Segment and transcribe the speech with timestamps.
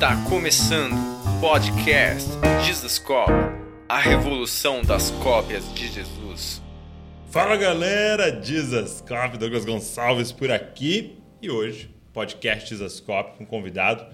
[0.00, 2.26] Está começando o podcast
[2.64, 3.30] Jesus Cop,
[3.86, 6.62] a revolução das cópias de Jesus.
[7.30, 13.46] Fala galera, Jesus Cop, Douglas Gonçalves por aqui e hoje podcast Jesus Cop com um
[13.46, 14.06] convidado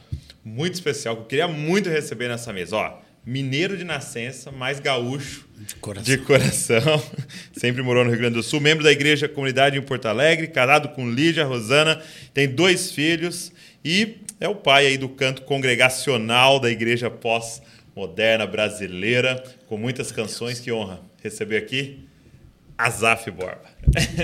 [0.44, 2.74] muito especial que eu queria muito receber nessa mesa.
[2.74, 6.16] Ó, mineiro de nascença, mais gaúcho de coração.
[6.16, 7.02] de coração.
[7.56, 10.88] Sempre morou no Rio Grande do Sul, membro da igreja comunidade em Porto Alegre, casado
[10.88, 12.02] com Lídia Rosana,
[12.34, 13.52] tem dois filhos
[13.84, 20.60] e é o pai aí do canto congregacional da igreja pós-moderna brasileira, com muitas canções.
[20.60, 22.06] Que honra receber aqui
[22.76, 23.64] Azaf Borba.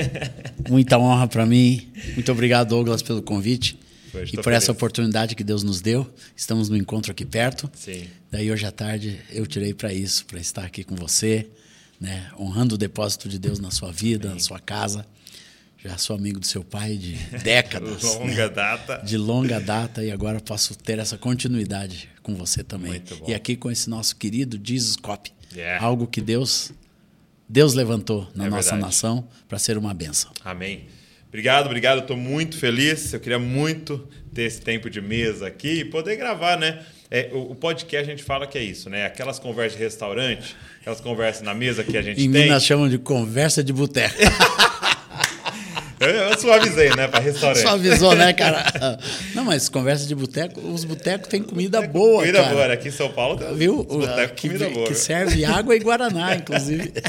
[0.68, 1.90] Muita honra para mim.
[2.14, 3.78] Muito obrigado, Douglas, pelo convite.
[4.14, 4.58] E por feliz.
[4.58, 6.06] essa oportunidade que Deus nos deu.
[6.36, 7.70] Estamos no encontro aqui perto.
[7.74, 8.04] Sim.
[8.30, 11.48] Daí hoje à tarde eu tirei para isso, para estar aqui com você,
[11.98, 15.06] né, honrando o depósito de Deus na sua vida, na sua casa.
[15.84, 18.02] Já sou amigo do seu pai de décadas.
[18.02, 18.48] Longa né?
[18.48, 18.96] data.
[19.04, 22.92] De longa data e agora posso ter essa continuidade com você também.
[22.92, 23.26] Muito bom.
[23.28, 25.30] E aqui com esse nosso querido Jesus Cop.
[25.54, 25.84] Yeah.
[25.84, 26.72] Algo que Deus
[27.48, 28.82] Deus levantou na É nossa verdade.
[28.82, 30.30] nação para ser uma bênção.
[30.44, 30.86] Amém.
[31.28, 32.00] Obrigado, obrigado.
[32.00, 33.12] Estou muito feliz.
[33.12, 36.80] Eu queria muito ter esse tempo de mesa aqui e poder gravar, né?
[37.10, 39.04] É, o, o podcast a gente fala que é isso, né?
[39.04, 42.44] Aquelas conversas de restaurante, aquelas conversas na mesa que a gente Em tem.
[42.44, 44.14] Minas chamam de conversa de boteco.
[46.02, 47.06] Eu, suavizei, né?
[47.08, 47.62] Para restaurante.
[47.62, 48.98] Só avisou, né, cara?
[49.34, 52.54] Não, mas conversa de boteco, os botecos têm comida boa, Comida cara.
[52.54, 52.72] boa.
[52.72, 53.80] Aqui em São Paulo tem Viu?
[53.88, 54.86] uns botecos com que, comida boa.
[54.88, 56.92] que serve água e guaraná, inclusive.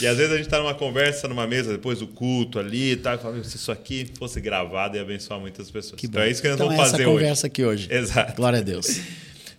[0.00, 2.96] E às vezes a gente tá numa conversa, numa mesa, depois do culto ali e
[2.96, 6.02] tal, fala, "Meu, se isso aqui fosse gravado ia abençoar muitas pessoas.
[6.02, 7.18] Então é isso que nós então, vamos é fazer essa hoje.
[7.20, 7.88] conversa aqui hoje.
[7.90, 8.34] Exato.
[8.36, 8.86] Glória a Deus.
[8.86, 9.02] Deixa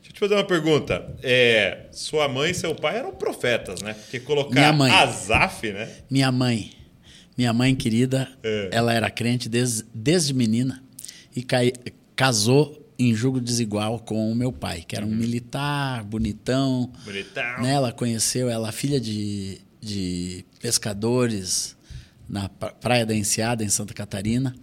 [0.07, 1.05] eu te fazer uma pergunta.
[1.21, 3.93] É, sua mãe e seu pai eram profetas, né?
[3.93, 4.73] Porque colocar.
[4.73, 5.89] Azaf, né?
[6.09, 6.71] Minha mãe,
[7.37, 8.69] minha mãe querida, É.
[8.71, 10.83] ela era crente desde, desde menina
[11.35, 11.73] e cai-
[12.15, 15.11] casou em julgo desigual com o meu pai, que era Uhum.
[15.11, 16.91] um militar, bonitão.
[17.03, 17.61] Bonitão.
[17.61, 17.71] Né?
[17.73, 21.75] Ela conheceu, ela filha de, de pescadores
[22.29, 24.56] na pra- Praia da Enseada, em Santa Catarina.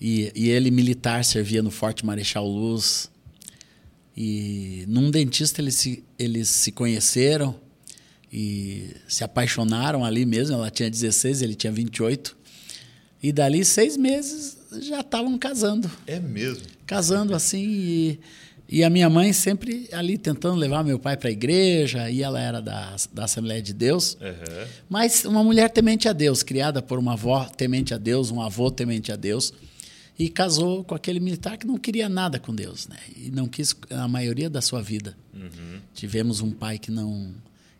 [0.00, 3.10] E, e ele, militar, servia no Forte Marechal Luz.
[4.16, 7.58] E num dentista eles se, eles se conheceram
[8.32, 10.54] e se apaixonaram ali mesmo.
[10.56, 12.36] Ela tinha 16, ele tinha 28.
[13.22, 16.62] E dali seis meses já estavam casando É mesmo.
[16.86, 18.20] casando assim e,
[18.68, 22.38] e a minha mãe sempre ali tentando levar meu pai para a igreja e ela
[22.38, 24.66] era da, da Assembleia de Deus Aham.
[24.88, 28.70] mas uma mulher temente a Deus criada por uma avó temente a Deus um avô
[28.70, 29.52] temente a Deus
[30.18, 33.74] e casou com aquele militar que não queria nada com Deus né e não quis
[33.90, 35.16] a maioria da sua vida
[35.94, 37.32] tivemos um pai que não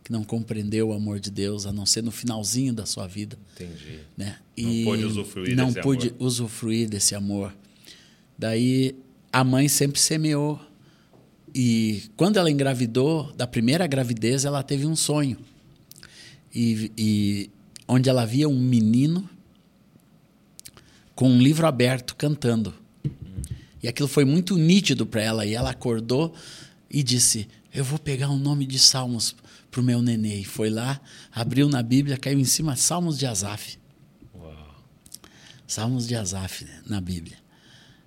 [0.07, 3.37] que não compreendeu o amor de Deus a não ser no finalzinho da sua vida
[3.57, 3.99] Entendi.
[4.17, 4.39] né?
[4.57, 6.23] Não pôde usufruir não desse pude amor.
[6.23, 7.53] usufruir desse amor.
[8.39, 8.95] Daí
[9.33, 10.61] a mãe sempre semeou
[11.53, 15.39] e quando ela engravidou da primeira gravidez ela teve um sonho
[16.55, 17.51] e, e
[17.89, 19.29] onde ela via um menino
[21.17, 22.73] com um livro aberto cantando
[23.83, 26.33] e aquilo foi muito nítido para ela e ela acordou
[26.89, 29.35] e disse eu vou pegar um nome de salmos
[29.77, 30.99] para o meu nenê e foi lá
[31.31, 33.79] abriu na Bíblia caiu em cima Salmos de Asaf
[34.35, 34.75] Uau.
[35.67, 37.37] Salmos de Asaf né, na Bíblia.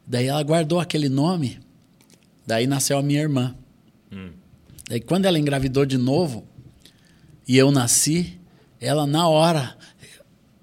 [0.08, 1.60] Daí ela guardou aquele nome,
[2.48, 3.56] daí nasceu a minha irmã.
[4.90, 6.48] Daí quando ela engravidou de novo
[7.48, 8.40] e eu nasci,
[8.80, 9.78] ela na hora,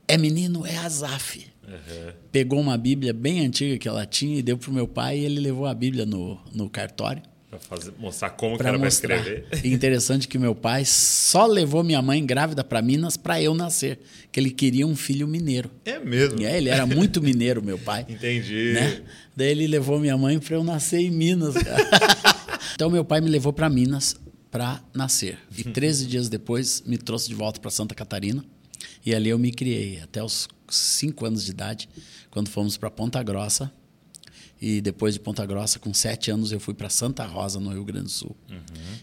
[0.09, 1.47] é menino, é Asaf.
[1.63, 2.15] Aham.
[2.33, 5.39] Pegou uma Bíblia bem antiga que ela tinha e deu pro meu pai e ele
[5.39, 7.23] levou a Bíblia no, no cartório
[7.59, 9.17] Pra fazer, mostrar como que para era pra mostrar.
[9.17, 9.47] escrever.
[9.65, 13.99] E interessante que meu pai só levou minha mãe grávida para Minas para eu nascer,
[14.31, 15.71] que ele queria um filho mineiro.
[15.85, 16.41] É mesmo.
[16.41, 18.05] E aí, ele era muito mineiro, meu pai.
[18.11, 18.73] Entendi.
[18.75, 19.03] né?
[19.35, 21.55] Daí ele levou minha mãe para eu nascer em Minas.
[22.75, 24.17] então meu pai me levou para Minas
[24.51, 25.39] para nascer.
[25.57, 28.45] E 13 dias depois me trouxe de volta para Santa Catarina.
[29.05, 31.89] E ali eu me criei até os 5 anos de idade,
[32.31, 33.73] quando fomos para Ponta Grossa.
[34.61, 37.85] E depois de Ponta Grossa, com 7 anos, eu fui para Santa Rosa, no Rio
[37.85, 38.35] Grande do Sul.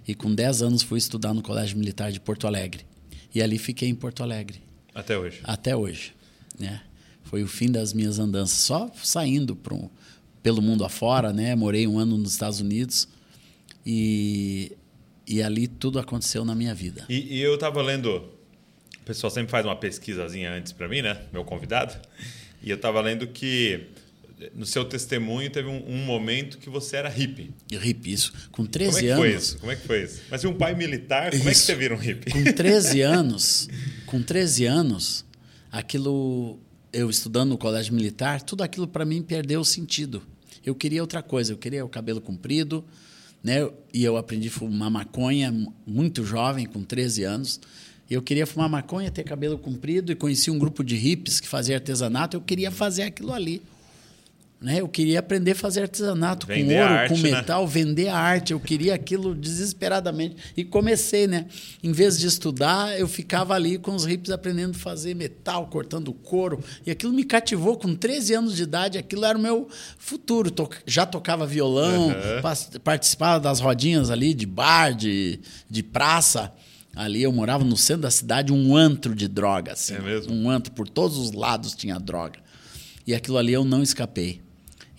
[0.07, 2.85] E com 10 anos fui estudar no Colégio Militar de Porto Alegre.
[3.33, 4.61] E ali fiquei em Porto Alegre
[4.93, 5.39] Até hoje.
[5.43, 6.13] até hoje.
[6.59, 6.81] Né?
[7.23, 9.89] Foi o fim das minhas andanças, só saindo pro,
[10.41, 11.55] pelo mundo afora, né?
[11.55, 13.07] Morei um ano nos Estados Unidos
[13.85, 14.71] e,
[15.27, 17.05] e ali tudo aconteceu na minha vida.
[17.09, 18.09] E, e eu tava lendo.
[19.01, 21.21] O pessoal sempre faz uma pesquisazinha antes para mim, né?
[21.31, 21.95] Meu convidado.
[22.61, 23.87] E eu tava lendo que
[24.55, 27.51] no seu testemunho teve um, um momento que você era hippie.
[27.71, 28.31] Hippie, isso.
[28.51, 29.19] Com Como 13 é que anos.
[29.19, 29.57] foi isso?
[29.59, 30.21] Como é que foi isso?
[30.29, 31.65] Mas e um pai militar, como é que Isso.
[31.65, 32.31] você vira um hippie?
[32.31, 33.69] Com 13 anos,
[34.05, 35.25] com 13 anos,
[35.71, 36.59] aquilo
[36.91, 40.21] eu estudando no colégio militar, tudo aquilo para mim perdeu o sentido.
[40.65, 42.85] Eu queria outra coisa, eu queria o cabelo comprido,
[43.43, 43.69] né?
[43.93, 45.53] E eu aprendi a fumar maconha
[45.85, 47.59] muito jovem, com 13 anos.
[48.09, 51.75] Eu queria fumar maconha, ter cabelo comprido e conheci um grupo de hippies que fazia
[51.75, 52.37] artesanato.
[52.37, 53.61] Eu queria fazer aquilo ali.
[54.63, 54.79] Né?
[54.79, 57.31] Eu queria aprender a fazer artesanato Vender com ouro, arte, com né?
[57.31, 58.53] metal, vender a arte.
[58.53, 60.37] Eu queria aquilo desesperadamente.
[60.55, 61.47] E comecei, né?
[61.83, 66.13] Em vez de estudar, eu ficava ali com os hippies aprendendo a fazer metal, cortando
[66.13, 66.63] couro.
[66.85, 68.97] E aquilo me cativou com 13 anos de idade.
[68.97, 69.67] Aquilo era o meu
[69.97, 70.49] futuro.
[70.87, 72.79] Já tocava violão, Uhum.
[72.81, 76.53] participava das rodinhas ali de bar, de, de praça.
[76.95, 79.73] Ali eu morava no centro da cidade, um antro de droga.
[79.73, 80.33] Assim, É mesmo?
[80.33, 82.39] Um antro, por todos os lados tinha droga.
[83.05, 84.39] E aquilo ali eu não escapei.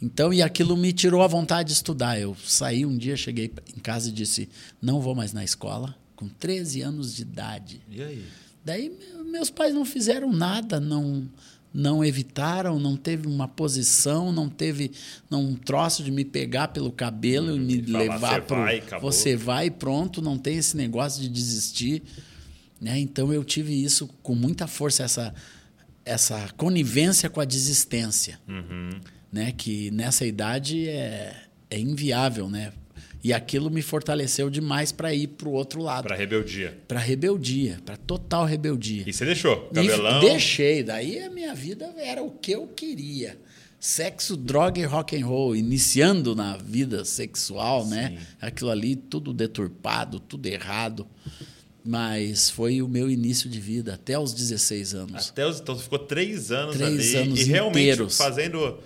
[0.03, 2.19] Então, e aquilo me tirou a vontade de estudar.
[2.21, 4.49] Eu saí um dia, cheguei em casa e disse:
[4.83, 7.81] não vou mais na escola, com 13 anos de idade.
[7.91, 8.25] E aí?
[8.65, 11.29] Daí me- meus pais não fizeram nada, não
[11.77, 14.93] não evitaram, não teve uma posição, não teve
[15.29, 18.79] não, um troço de me pegar pelo cabelo e me falar, levar "Você para vai,
[18.79, 22.01] acabou." você vai pronto, não tem esse negócio de desistir,
[22.81, 22.97] né?
[23.01, 25.35] Então eu tive isso com muita força essa
[26.05, 28.39] essa conivência com a desistência,
[29.35, 29.53] né?
[29.57, 31.35] Que nessa idade é
[31.71, 32.73] é inviável, né?
[33.23, 36.79] E aquilo me fortaleceu demais para ir para o outro lado Pra rebeldia.
[36.87, 39.03] para rebeldia, para total rebeldia.
[39.07, 39.69] E você deixou?
[39.73, 40.21] E Cabelão?
[40.21, 43.37] deixei, daí a minha vida era o que eu queria.
[43.81, 48.19] Sexo, droga e rock and roll, iniciando na vida sexual, né?
[48.41, 51.07] Aquilo ali tudo deturpado, tudo errado.
[51.87, 55.29] Mas foi o meu início de vida até os 16 anos.
[55.31, 58.17] Até os, então você ficou três anos Três ali anos e realmente inteiros.
[58.17, 58.79] fazendo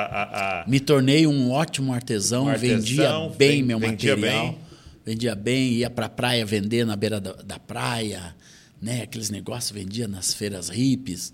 [0.00, 0.22] a,
[0.60, 4.48] a, a- Me tornei um ótimo artesão, Um artesão, vendia bem meu vendia material.
[4.52, 4.58] bem.
[5.04, 8.34] Vendia bem, ia para a praia vender na beira da, da praia,
[8.82, 9.02] né?
[9.02, 11.32] Aqueles negócios vendia nas feiras hippies.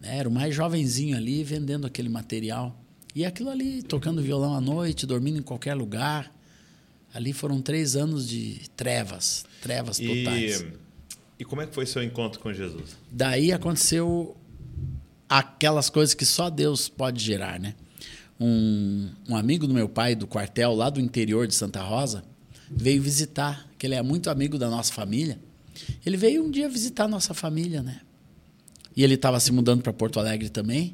[0.00, 0.18] né?
[0.18, 2.78] Era o mais jovenzinho ali vendendo aquele material.
[3.14, 6.32] E aquilo ali, tocando violão à noite, dormindo em qualquer lugar.
[7.12, 10.60] Ali foram três anos de trevas, trevas totais.
[10.62, 10.66] e,
[11.40, 12.96] e como é que foi seu encontro com Jesus?
[13.10, 14.34] Daí aconteceu
[15.38, 17.74] aquelas coisas que só Deus pode gerar, né?
[18.38, 22.24] Um, um amigo do meu pai do quartel lá do interior de Santa Rosa
[22.70, 25.38] veio visitar, que ele é muito amigo da nossa família.
[26.04, 28.00] Ele veio um dia visitar a nossa família, né?
[28.94, 30.92] E ele estava se mudando para Porto Alegre também.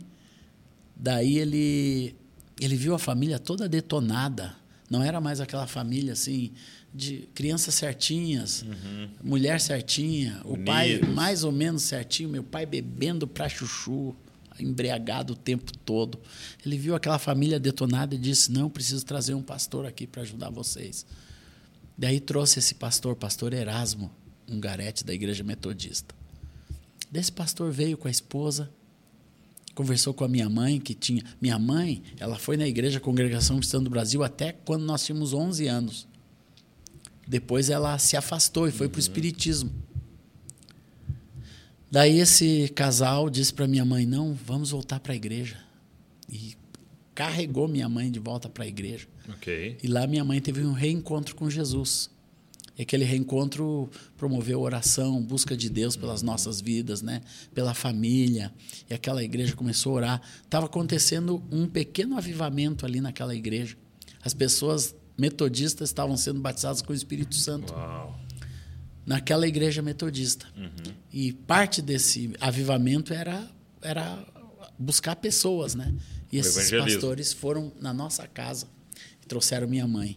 [0.95, 2.15] Daí ele
[2.61, 4.55] ele viu a família toda detonada.
[4.91, 6.53] Não era mais aquela família assim
[6.95, 8.65] de crianças certinhas,
[9.23, 14.17] mulher certinha, o pai mais ou menos certinho, meu pai bebendo pra chuchu,
[14.61, 16.19] embriagado o tempo todo.
[16.65, 20.51] Ele viu aquela família detonada e disse: "Não, preciso trazer um pastor aqui para ajudar
[20.51, 21.07] vocês".
[21.97, 24.11] Daí trouxe esse pastor, pastor Erasmo,
[24.49, 26.15] um garete da igreja metodista.
[27.11, 28.71] Desse pastor veio com a esposa,
[29.75, 31.23] conversou com a minha mãe, que tinha.
[31.41, 35.67] Minha mãe, ela foi na igreja Congregação Cristã do Brasil até quando nós tínhamos 11
[35.67, 36.07] anos.
[37.27, 39.71] Depois ela se afastou e foi para o Espiritismo.
[41.91, 45.57] Daí esse casal disse para minha mãe: Não, vamos voltar para a igreja.
[46.29, 46.57] E
[47.15, 49.07] carregou minha mãe de volta para a igreja.
[49.29, 49.79] Ok.
[49.83, 52.11] E lá minha mãe teve um reencontro com Jesus.
[52.79, 57.23] E aquele reencontro promoveu oração, busca de Deus pelas nossas vidas, né?
[57.53, 58.53] pela família.
[58.89, 60.23] E aquela igreja começou a orar.
[60.45, 63.77] Estava acontecendo um pequeno avivamento ali naquela igreja.
[64.23, 68.17] As pessoas metodistas estavam sendo batizadas com o Espírito Santo Uau.
[69.05, 70.47] naquela igreja metodista.
[71.21, 73.51] E parte desse avivamento era,
[73.83, 74.25] era
[74.79, 75.93] buscar pessoas, né?
[76.31, 78.69] E esses pastores foram na nossa casa
[79.21, 80.17] e trouxeram minha mãe.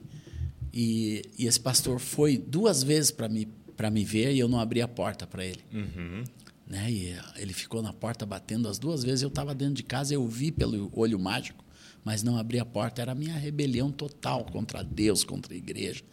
[0.72, 4.60] E, e esse pastor foi duas vezes para me, para me ver e eu não
[4.60, 5.62] abri a porta para ele.
[5.74, 6.24] Uhum.
[6.68, 6.92] Né?
[6.92, 9.24] E ele ficou na porta batendo as duas vezes.
[9.24, 11.66] Eu estava dentro de casa, eu vi pelo olho mágico,
[12.06, 13.02] mas não abri a porta.
[13.02, 16.04] Era a minha rebelião total contra Deus, contra a igreja,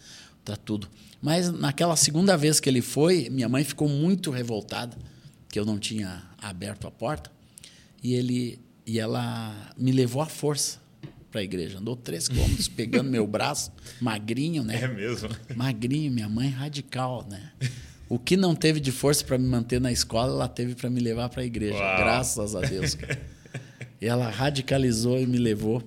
[0.49, 0.89] contra tudo.
[1.21, 4.97] Mas naquela segunda vez que ele foi, minha mãe ficou muito revoltada
[5.51, 7.31] que eu não tinha aberto a porta
[8.03, 10.79] e ele e ela me levou à força
[11.31, 11.79] para a igreja.
[11.79, 14.83] Andou três quilômetros pegando meu braço, magrinho, né?
[14.83, 15.29] É mesmo.
[15.55, 17.53] Magrinho, minha mãe radical, né?
[18.09, 21.01] O que não teve de força para me manter na escola, ela teve para me
[21.01, 21.79] levar para a igreja.
[21.79, 21.99] Uau.
[21.99, 22.95] Graças a Deus.
[22.95, 23.21] cara.
[24.01, 25.83] e ela radicalizou e me levou.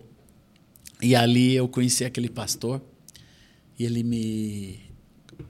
[1.01, 2.79] E ali eu conheci aquele pastor
[3.81, 4.79] e ele me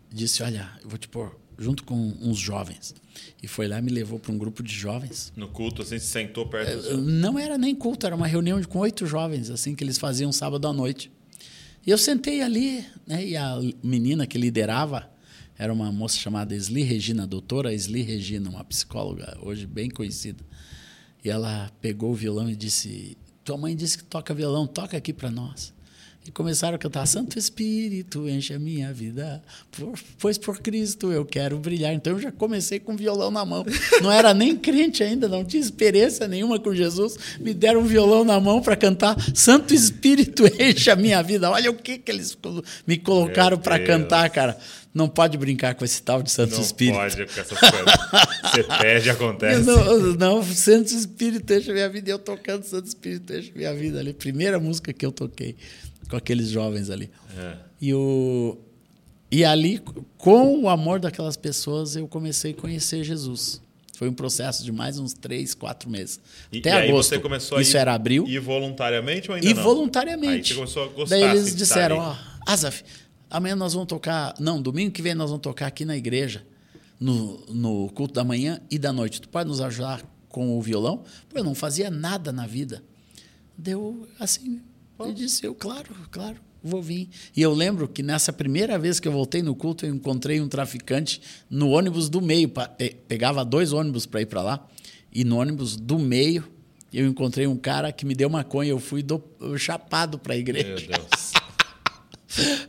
[0.10, 2.96] disse: Olha, eu vou te pôr junto com uns jovens.
[3.44, 5.34] E foi lá e me levou para um grupo de jovens.
[5.36, 6.98] No culto, assim, se sentou perto seu...
[6.98, 10.66] Não era nem culto, era uma reunião com oito jovens, assim, que eles faziam sábado
[10.66, 11.12] à noite.
[11.86, 15.12] E eu sentei ali, né, e a menina que liderava
[15.58, 20.44] era uma moça chamada Esli Regina, doutora Esli Regina, uma psicóloga hoje bem conhecida.
[21.22, 24.96] E ela pegou o violão e disse: Tu tua mãe disse que toca violão, toca
[24.96, 25.74] aqui para nós.
[26.24, 31.26] E começaram a cantar Santo Espírito, enche a minha vida, por, pois por Cristo eu
[31.26, 31.94] quero brilhar.
[31.94, 33.66] Então eu já comecei com violão na mão.
[34.04, 37.18] Não era nem crente ainda, não tinha experiência nenhuma com Jesus.
[37.40, 41.50] Me deram um violão na mão para cantar Santo Espírito, enche a minha vida.
[41.50, 42.38] Olha o que, que eles
[42.86, 44.60] me colocaram para cantar, cara.
[44.94, 46.96] Não pode brincar com esse tal de Santo não Espírito.
[46.96, 47.86] Não pode com essas coisas.
[48.44, 49.62] Você perde acontece.
[49.62, 52.12] Não, não, Santo Espírito enche a minha vida.
[52.12, 54.14] Eu tocando Santo Espírito enche a minha vida ali.
[54.14, 55.56] Primeira música que eu toquei
[56.10, 57.10] com aqueles jovens ali.
[57.38, 57.56] É.
[57.80, 58.58] E, o,
[59.32, 59.82] e ali,
[60.18, 63.62] com o amor daquelas pessoas, eu comecei a conhecer Jesus.
[64.02, 66.20] Foi um processo de mais uns três, quatro meses.
[66.52, 67.14] E, Até e agosto.
[67.14, 68.26] Aí você começou a Isso ir, era abril.
[68.28, 69.64] E voluntariamente ou ainda e não?
[69.64, 70.34] voluntariamente.
[70.36, 71.16] Aí você começou a gostar.
[71.16, 72.84] Daí eles assim, disseram, ó, oh, Azaf,
[73.32, 74.36] amanhã nós vamos tocar...
[74.40, 76.46] Não, domingo que vem nós vamos tocar aqui na igreja,
[77.00, 79.22] no, no culto da manhã e da noite.
[79.22, 81.04] Tu pode nos ajudar com o violão?
[81.30, 82.84] Pô, eu não fazia nada na vida.
[83.58, 84.62] Deu assim,
[85.00, 87.10] ele disse, eu, claro, claro, vou vir.
[87.36, 90.48] E eu lembro que nessa primeira vez que eu voltei no culto, eu encontrei um
[90.48, 92.52] traficante no ônibus do meio.
[93.08, 94.68] Pegava dois ônibus para ir para lá.
[95.12, 96.48] E no ônibus do meio,
[96.94, 98.70] eu encontrei um cara que me deu maconha.
[98.70, 99.22] Eu fui do,
[99.58, 100.76] chapado para a igreja.
[100.76, 101.32] Meu Deus.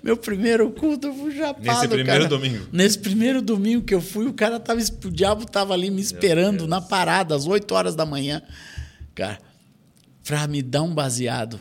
[0.03, 1.65] Meu primeiro culto, eu fui chapado.
[1.65, 2.29] Nesse primeiro cara.
[2.29, 2.67] domingo?
[2.73, 4.81] Nesse primeiro domingo que eu fui, o cara tava.
[4.81, 8.43] O diabo estava ali me esperando na parada, às 8 horas da manhã,
[9.15, 9.39] cara,
[10.25, 11.61] para me dar um baseado.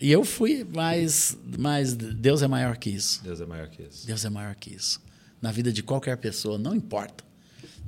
[0.00, 3.22] E eu fui, mas, mas Deus é maior que isso.
[3.22, 4.06] Deus é maior que isso.
[4.06, 5.00] Deus é maior que isso.
[5.42, 7.24] Na vida de qualquer pessoa, não importa.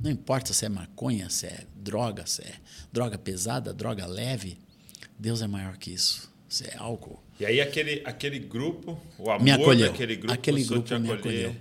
[0.03, 2.53] Não importa se é maconha, se é droga, se é
[2.91, 4.57] droga pesada, droga leve.
[5.17, 6.29] Deus é maior que isso.
[6.49, 7.21] Se é álcool.
[7.41, 9.91] E aí aquele, aquele grupo, o amor me acolheu.
[9.91, 11.55] daquele grupo, aquele grupo me acolheu.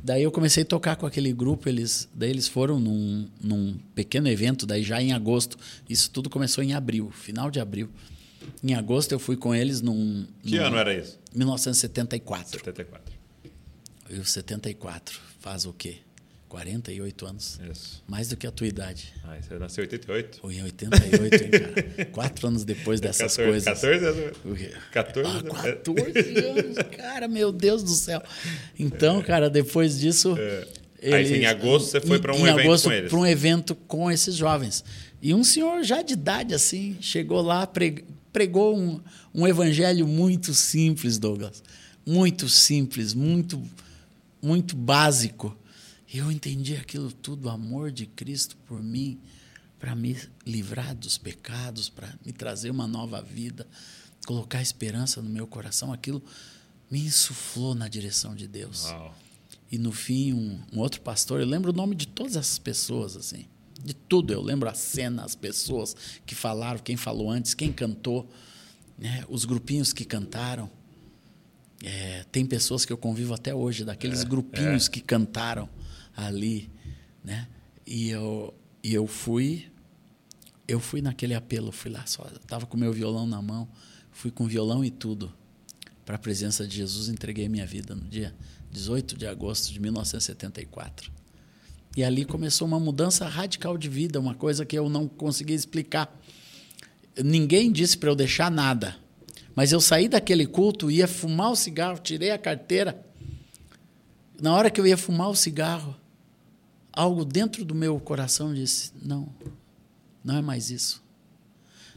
[0.00, 4.28] Daí eu comecei a tocar com aquele grupo, eles, daí eles foram num, num pequeno
[4.28, 5.58] evento, daí já em agosto.
[5.90, 7.90] Isso tudo começou em abril, final de abril.
[8.62, 10.24] Em agosto eu fui com eles num.
[10.40, 11.18] Que num, ano era isso?
[11.34, 12.58] 1974.
[12.60, 13.14] 74.
[14.10, 15.20] Eu, 74.
[15.40, 15.96] Faz o quê?
[16.54, 17.60] 48 anos.
[17.68, 18.04] Isso.
[18.06, 19.12] Mais do que a tua idade.
[19.24, 20.40] Ah, você nasceu em 88?
[20.40, 22.04] Foi em 88, hein, cara?
[22.12, 23.64] Quatro anos depois dessas 14, coisas.
[23.64, 24.32] 14 anos?
[24.92, 28.22] 14 ah, 14 anos, cara, meu Deus do céu.
[28.78, 30.36] Então, cara, depois disso.
[30.38, 30.68] É.
[31.02, 33.10] Eles, Aí, em agosto, você foi para um em evento agosto, com eles?
[33.10, 34.84] Para um evento com esses jovens.
[35.20, 37.68] E um senhor já de idade, assim, chegou lá,
[38.32, 39.00] pregou um,
[39.34, 41.64] um evangelho muito simples, Douglas.
[42.06, 43.60] Muito simples, muito,
[44.40, 45.54] muito básico.
[46.14, 49.18] Eu entendi aquilo tudo, o amor de Cristo por mim,
[49.80, 50.16] para me
[50.46, 53.66] livrar dos pecados, para me trazer uma nova vida,
[54.24, 55.92] colocar esperança no meu coração.
[55.92, 56.22] Aquilo
[56.88, 58.84] me insuflou na direção de Deus.
[58.84, 59.12] Uau.
[59.72, 63.16] E no fim, um, um, outro pastor, eu lembro o nome de todas essas pessoas,
[63.16, 63.46] assim,
[63.82, 64.32] de tudo.
[64.32, 68.30] Eu lembro a cena, as pessoas que falaram, quem falou antes, quem cantou,
[68.96, 70.70] né, os grupinhos que cantaram.
[71.82, 74.90] É, tem pessoas que eu convivo até hoje, daqueles é, grupinhos é.
[74.92, 75.68] que cantaram
[76.16, 76.70] ali,
[77.22, 77.48] né?
[77.86, 79.70] E eu, e eu fui,
[80.66, 83.68] eu fui naquele apelo, fui lá só, estava com meu violão na mão,
[84.10, 85.32] fui com violão e tudo
[86.04, 88.34] para a presença de Jesus, entreguei minha vida no dia
[88.70, 91.10] 18 de agosto de 1974.
[91.96, 96.20] E ali começou uma mudança radical de vida, uma coisa que eu não conseguia explicar.
[97.22, 98.96] Ninguém disse para eu deixar nada.
[99.54, 103.00] Mas eu saí daquele culto, ia fumar o cigarro, tirei a carteira.
[104.40, 105.94] Na hora que eu ia fumar o cigarro,
[106.94, 109.28] algo dentro do meu coração disse: não,
[110.22, 111.02] não é mais isso.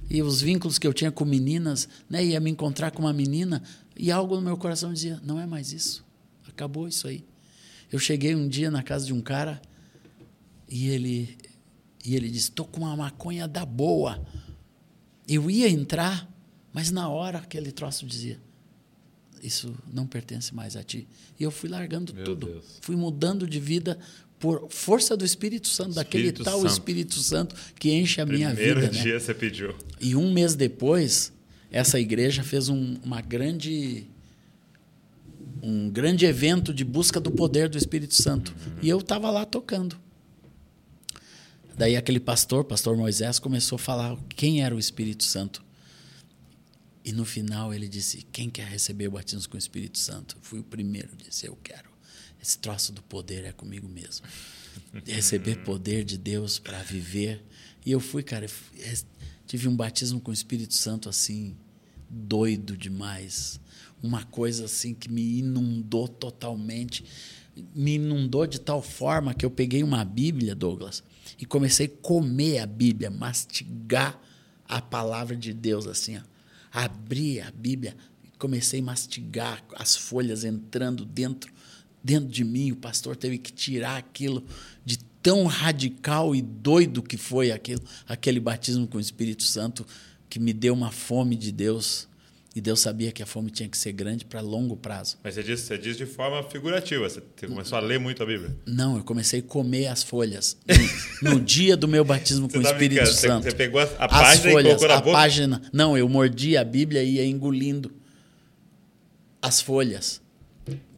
[0.09, 3.61] E os vínculos que eu tinha com meninas, né, ia me encontrar com uma menina,
[3.95, 6.05] e algo no meu coração dizia: não é mais isso.
[6.47, 7.23] Acabou isso aí.
[7.91, 9.61] Eu cheguei um dia na casa de um cara
[10.67, 11.37] e ele
[12.03, 14.25] e ele disse: "Tô com uma maconha da boa".
[15.27, 16.29] Eu ia entrar,
[16.73, 18.39] mas na hora aquele troço dizia:
[19.41, 21.07] "Isso não pertence mais a ti".
[21.39, 22.47] E eu fui largando Meu tudo.
[22.47, 22.79] Deus.
[22.81, 23.99] Fui mudando de vida
[24.39, 26.71] por força do Espírito Santo, daquele Espírito tal Santo.
[26.71, 29.03] Espírito Santo que enche a minha Primeiro vida, né?
[29.03, 29.75] dia você pediu.
[29.99, 31.33] E um mês depois,
[31.71, 34.07] essa igreja fez um, uma grande
[35.61, 38.51] um grande evento de busca do poder do Espírito Santo.
[38.51, 38.73] Uhum.
[38.81, 39.97] E eu estava lá tocando.
[41.75, 45.63] Daí aquele pastor, pastor Moisés, começou a falar quem era o Espírito Santo.
[47.03, 50.37] E no final ele disse: Quem quer receber o batismo com o Espírito Santo?
[50.37, 51.86] Eu fui o primeiro, disse: Eu quero.
[52.47, 54.25] Esse troço do poder é comigo mesmo.
[55.05, 57.43] Receber poder de Deus para viver.
[57.85, 58.79] E eu fui, cara, eu fui,
[59.45, 61.57] tive um batismo com o Espírito Santo assim,
[62.09, 63.59] doido demais.
[64.01, 67.03] Uma coisa assim que me inundou totalmente.
[67.75, 71.03] Me inundou de tal forma que eu peguei uma Bíblia, Douglas,
[71.37, 74.21] e comecei a comer a Bíblia, mastigar
[74.65, 76.21] a palavra de Deus assim, ó
[76.71, 77.95] abri a Bíblia,
[78.37, 81.51] comecei a mastigar as folhas entrando dentro
[82.07, 82.71] dentro de mim.
[82.71, 84.45] O pastor teve que tirar aquilo
[84.85, 89.85] de tão radical e doido que foi aquilo, aquele batismo com o Espírito Santo
[90.29, 92.07] que me deu uma fome de Deus.
[92.55, 95.17] E Deus sabia que a fome tinha que ser grande para longo prazo.
[95.23, 98.57] Mas você diz, você diz de forma figurativa, você começou a ler muito a Bíblia.
[98.65, 100.57] Não, eu comecei a comer as folhas.
[101.21, 103.43] No, no dia do meu batismo com o tá Espírito brincando, Santo.
[103.43, 105.11] Você, você pegou a, a as página folhas, e colocou na a boca?
[105.11, 105.61] página.
[105.71, 107.91] Não, eu mordi a Bíblia e ia engolindo
[109.39, 110.19] as folhas.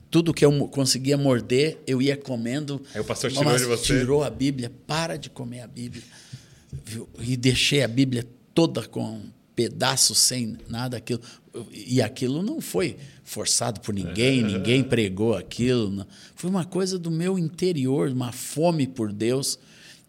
[0.09, 2.81] Tudo que eu conseguia morder, eu ia comendo.
[2.93, 3.83] Aí o pastor tirou de você?
[3.83, 4.71] Tirou a Bíblia.
[4.87, 6.03] Para de comer a Bíblia.
[6.85, 7.07] Viu?
[7.19, 9.21] E deixei a Bíblia toda com
[9.55, 11.21] pedaços, sem nada aquilo.
[11.71, 15.89] E aquilo não foi forçado por ninguém, ninguém pregou aquilo.
[15.89, 16.07] não.
[16.33, 19.59] Foi uma coisa do meu interior, uma fome por Deus.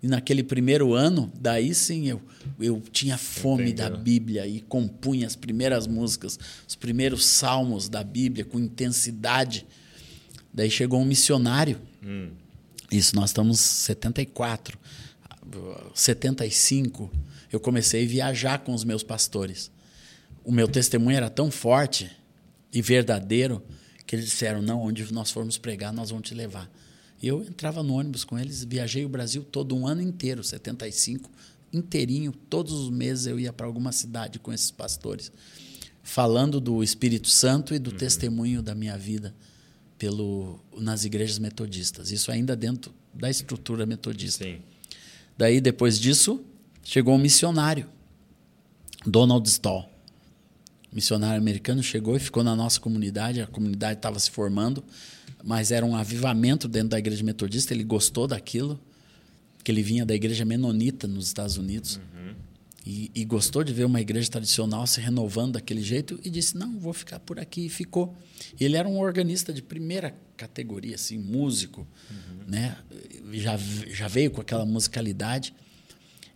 [0.03, 2.23] E naquele primeiro ano, daí sim eu,
[2.59, 3.91] eu tinha fome da.
[3.91, 9.67] Bíblia e compunha as primeiras músicas, os primeiros salmos da Bíblia com intensidade.
[10.53, 11.81] Daí chegou um missionário.
[12.91, 14.79] Isso, nós estamos em 74.
[15.95, 17.11] 75,
[17.53, 19.71] eu comecei a viajar com os meus pastores.
[20.45, 22.11] O meu testemunho era tão forte
[22.73, 23.63] e verdadeiro
[24.07, 26.71] que eles disseram: não, onde nós formos pregar, nós vamos te levar.
[27.23, 31.31] E eu entrava no ônibus com eles, viajei o Brasil todo um ano inteiro, 75,
[31.73, 35.31] inteirinho, todos os meses eu ia para alguma cidade com esses pastores,
[36.03, 39.35] falando do Espírito Santo e do testemunho da minha vida
[40.01, 42.11] pelo nas igrejas metodistas.
[42.11, 44.43] Isso ainda dentro da estrutura metodista.
[44.45, 44.63] Sim.
[45.37, 46.43] Daí, depois disso,
[46.83, 47.87] chegou um missionário,
[49.07, 49.87] Donald Stoll.
[50.91, 53.43] Missionário americano chegou e ficou na nossa comunidade.
[53.43, 54.83] A comunidade estava se formando,
[55.45, 57.75] mas era um avivamento dentro da igreja metodista.
[57.75, 58.81] Ele gostou daquilo,
[59.63, 62.01] que ele vinha da igreja menonita nos Estados Unidos.
[62.85, 66.79] E, e gostou de ver uma igreja tradicional se renovando daquele jeito e disse: Não,
[66.79, 67.67] vou ficar por aqui.
[67.67, 68.17] E ficou.
[68.59, 71.87] Ele era um organista de primeira categoria, assim, músico,
[72.47, 72.77] né?
[73.33, 73.57] já,
[73.89, 75.55] já veio com aquela musicalidade.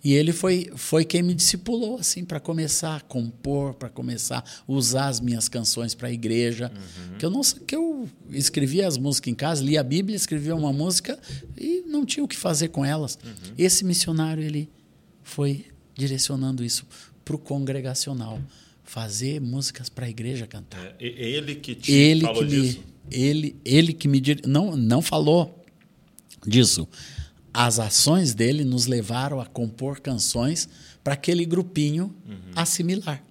[0.03, 4.71] E ele foi, foi quem me discipulou assim para começar a compor, para começar a
[4.71, 6.71] usar as minhas canções para a igreja.
[7.19, 10.75] Que eu não que eu escrevia as músicas em casa, lia a Bíblia, escrevia uma
[10.75, 11.19] música
[11.57, 13.19] e não tinha o que fazer com elas.
[13.57, 14.69] Esse missionário ele
[15.23, 16.87] foi direcionando isso
[17.25, 18.41] para o congregacional,
[18.83, 20.95] fazer músicas para a igreja cantar.
[21.01, 22.81] É, ele que te ele falou que me, disso.
[23.11, 25.65] ele ele que me não não falou
[26.47, 26.87] disso.
[27.53, 30.69] As ações dele nos levaram a compor canções
[31.03, 32.37] para aquele grupinho Uhum.
[32.57, 33.23] assimilar.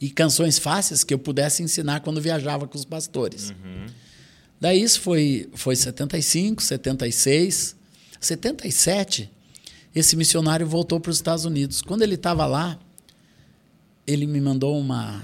[0.00, 3.50] E canções fáceis que eu pudesse ensinar quando viajava com os pastores.
[3.50, 3.86] Uhum.
[4.60, 7.74] daí isso foi foi 75 76
[8.20, 9.28] 77
[9.94, 12.78] esse missionário voltou para os Estados Unidos quando ele estava lá
[14.06, 15.22] ele me mandou uma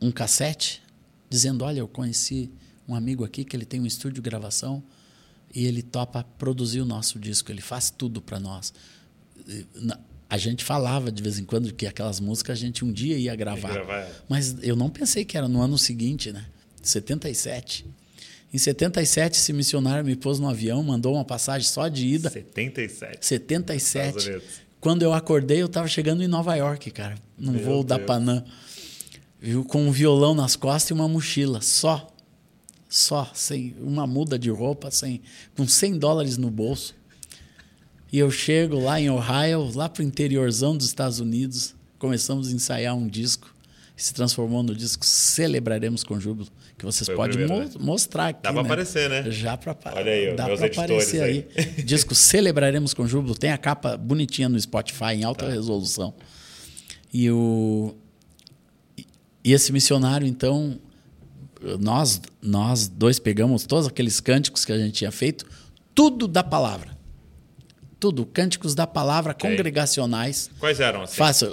[0.00, 0.82] um cassete
[1.28, 2.50] dizendo: Olha, eu conheci
[2.86, 4.82] um amigo aqui que ele tem um estúdio de gravação
[5.54, 8.74] e ele topa produzir o nosso disco, ele faz tudo para nós.
[10.28, 13.34] A gente falava de vez em quando que aquelas músicas a gente um dia ia
[13.36, 13.72] gravar.
[13.72, 14.10] gravar.
[14.28, 16.46] Mas eu não pensei que era no ano seguinte, né?
[16.82, 17.86] 77.
[18.54, 22.30] Em 77, esse missionário me pôs no avião, mandou uma passagem só de ida.
[22.30, 23.26] 77.
[23.26, 24.06] 77.
[24.06, 24.48] Estados Unidos.
[24.80, 28.06] Quando eu acordei, eu estava chegando em Nova York, cara, num Meu voo da Deus.
[28.06, 28.44] Panam.
[29.40, 32.06] Viu, com um violão nas costas e uma mochila, só.
[32.88, 35.20] Só, sem uma muda de roupa, sem,
[35.56, 36.94] com 100 dólares no bolso.
[38.12, 42.94] E eu chego lá em Ohio, lá pro interiorzão dos Estados Unidos, começamos a ensaiar
[42.94, 43.52] um disco.
[43.96, 48.42] Se transformou no disco Celebraremos com Júbilo, que vocês Foi podem primeiro, mo- mostrar aqui.
[48.42, 48.68] Dá pra né?
[48.68, 49.30] aparecer, né?
[49.30, 51.46] Já para Olha aí, ó, dá editores aparecer aí.
[51.56, 51.82] aí.
[51.84, 53.34] Disco Celebraremos com Júbilo.
[53.36, 56.14] Tem a capa bonitinha no Spotify, em alta resolução.
[57.12, 57.94] E, o,
[58.98, 59.06] e-
[59.44, 60.78] esse missionário, então,
[61.80, 65.46] nós, nós dois pegamos todos aqueles cânticos que a gente tinha feito,
[65.94, 66.92] tudo da palavra.
[68.00, 69.48] Tudo, cânticos da palavra Ok.
[69.48, 70.50] congregacionais.
[70.58, 71.16] Quais eram assim?
[71.16, 71.48] Faça.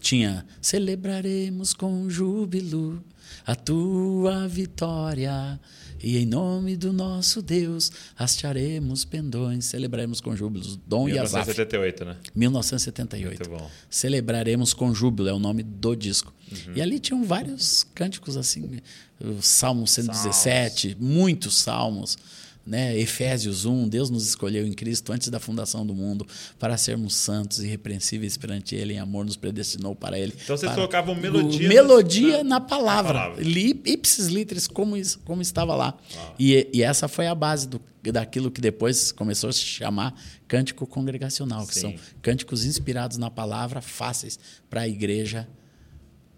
[0.00, 0.44] tinha.
[0.60, 3.02] Celebraremos com júbilo
[3.46, 5.60] a tua vitória.
[6.02, 10.64] E em nome do nosso Deus, hastearemos pendões, celebraremos com júbilo.
[10.86, 12.16] Dom e Asaf, 1978, né?
[12.34, 13.48] 1978.
[13.48, 13.70] Muito bom.
[13.88, 16.34] Celebraremos com júbilo, é o nome do disco.
[16.52, 16.74] Uhum.
[16.76, 18.80] E ali tinham vários cânticos assim,
[19.18, 22.18] o Salmo 117, muitos salmos,
[22.66, 22.98] né?
[22.98, 26.26] Efésios 1, Deus nos escolheu em Cristo antes da fundação do mundo
[26.58, 30.32] para sermos santos e irrepreensíveis perante Ele, em amor nos predestinou para Ele.
[30.42, 31.68] Então vocês colocavam melodia.
[31.68, 33.12] Melodia na, na, palavra.
[33.12, 33.42] na palavra.
[33.42, 35.94] Li, ipsis literis, como, como estava lá.
[36.16, 36.32] Ah.
[36.38, 40.14] E, e, essa foi a base do, daquilo que depois começou a se chamar
[40.48, 41.80] cântico congregacional, que Sim.
[41.80, 44.38] são cânticos inspirados na palavra, fáceis
[44.70, 45.46] para a igreja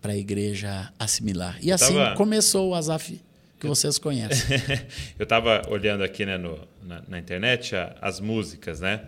[0.01, 1.59] para a igreja assimilar.
[1.61, 2.15] E assim tava...
[2.15, 3.21] começou o Azaf
[3.59, 4.59] que vocês conhecem.
[5.19, 9.07] eu estava olhando aqui né, no, na, na internet a, as músicas, né?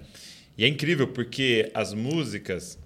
[0.56, 2.78] E é incrível porque as músicas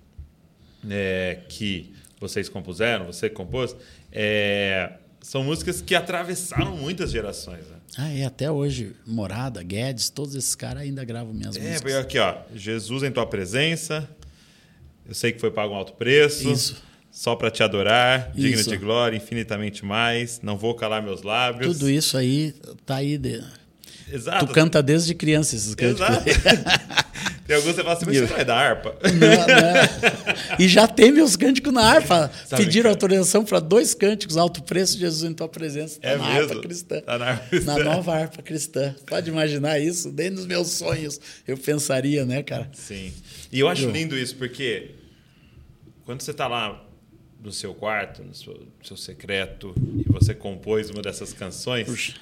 [0.88, 3.75] é, que vocês compuseram, você compôs,
[4.11, 7.66] é, são músicas que atravessaram muitas gerações.
[7.66, 7.77] Né?
[7.96, 11.92] Ah, é, até hoje, Morada, Guedes, todos esses caras ainda gravam minhas é, músicas.
[11.92, 14.09] É, aqui, ó, Jesus em tua presença,
[15.07, 16.51] eu sei que foi pago um alto preço.
[16.51, 16.83] Isso.
[17.12, 18.40] Só para te adorar, isso.
[18.40, 21.77] digno de glória, infinitamente mais, não vou calar meus lábios.
[21.77, 22.55] Tudo isso aí
[22.87, 23.18] tá aí.
[23.18, 23.44] De...
[24.11, 24.46] Exato.
[24.46, 26.07] Tu canta desde criança esses cânticos.
[27.46, 28.96] tem alguns que você fala assim, mas você vai dar harpa.
[29.03, 30.57] Não, não.
[30.59, 32.31] E já tem meus cânticos na harpa.
[32.46, 36.01] Sabe Pediram autorização para dois cânticos, alto preço, Jesus em tua presença.
[36.01, 36.40] Tá é na mesmo?
[36.40, 37.01] harpa cristã.
[37.03, 37.79] Tá na, harpa cristã.
[37.79, 38.94] na nova harpa cristã.
[39.07, 40.11] Pode imaginar isso?
[40.11, 42.70] Nem nos meus sonhos eu pensaria, né, cara?
[42.72, 43.12] Sim.
[43.53, 44.92] E eu acho lindo isso, porque
[46.07, 46.83] quando você está lá
[47.42, 52.14] no seu quarto, no seu, no seu, secreto, e você compôs uma dessas canções, Puxa.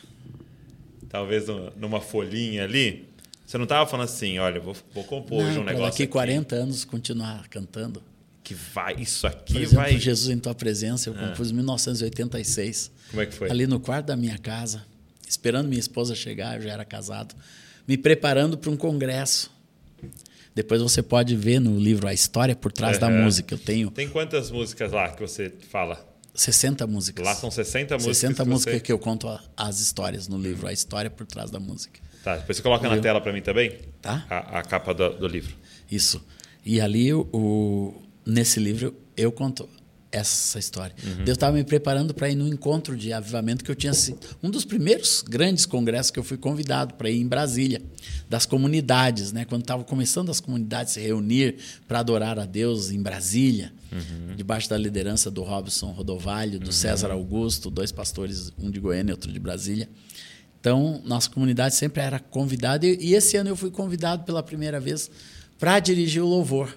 [1.09, 1.45] talvez
[1.77, 3.09] numa folhinha ali,
[3.45, 6.13] você não estava falando assim, olha, vou, vou compor não, um negócio daqui aqui.
[6.13, 8.03] 40 anos continuar cantando.
[8.43, 9.99] Que vai, isso aqui Por exemplo, vai...
[9.99, 11.29] Jesus em Tua Presença, eu ah.
[11.29, 12.91] compus em 1986.
[13.11, 13.51] Como é que foi?
[13.51, 14.87] Ali no quarto da minha casa,
[15.29, 17.35] esperando minha esposa chegar, eu já era casado,
[17.87, 19.51] me preparando para um congresso
[20.55, 23.55] depois você pode ver no livro a história por trás da música.
[23.55, 23.91] Eu tenho.
[23.91, 26.09] Tem quantas músicas lá que você fala?
[26.35, 27.25] 60 músicas.
[27.25, 28.17] Lá são 60 músicas.
[28.17, 28.85] 60 músicas que, você...
[28.85, 32.01] que eu conto as histórias no livro, a história por trás da música.
[32.23, 33.79] Tá, depois você coloca na tela para mim também?
[34.03, 34.27] Tá.
[34.29, 35.55] A, a capa do, do, livro.
[35.91, 36.25] Isso.
[36.65, 39.69] E ali, o, nesse livro, eu conto
[40.13, 40.95] essa história.
[41.05, 41.25] Uhum.
[41.25, 44.51] Deus estava me preparando para ir no encontro de avivamento que eu tinha sido um
[44.51, 47.81] dos primeiros grandes congressos que eu fui convidado para ir em Brasília,
[48.29, 49.45] das comunidades, né?
[49.45, 54.35] Quando estavam começando as comunidades se reunir para adorar a Deus em Brasília, uhum.
[54.37, 56.73] debaixo da liderança do Robson Rodovalho, do uhum.
[56.73, 59.89] César Augusto, dois pastores, um de Goiânia e outro de Brasília.
[60.61, 64.79] Então, nossa comunidade sempre era convidada e, e esse ano eu fui convidado pela primeira
[64.79, 65.11] vez
[65.59, 66.77] para dirigir o louvor.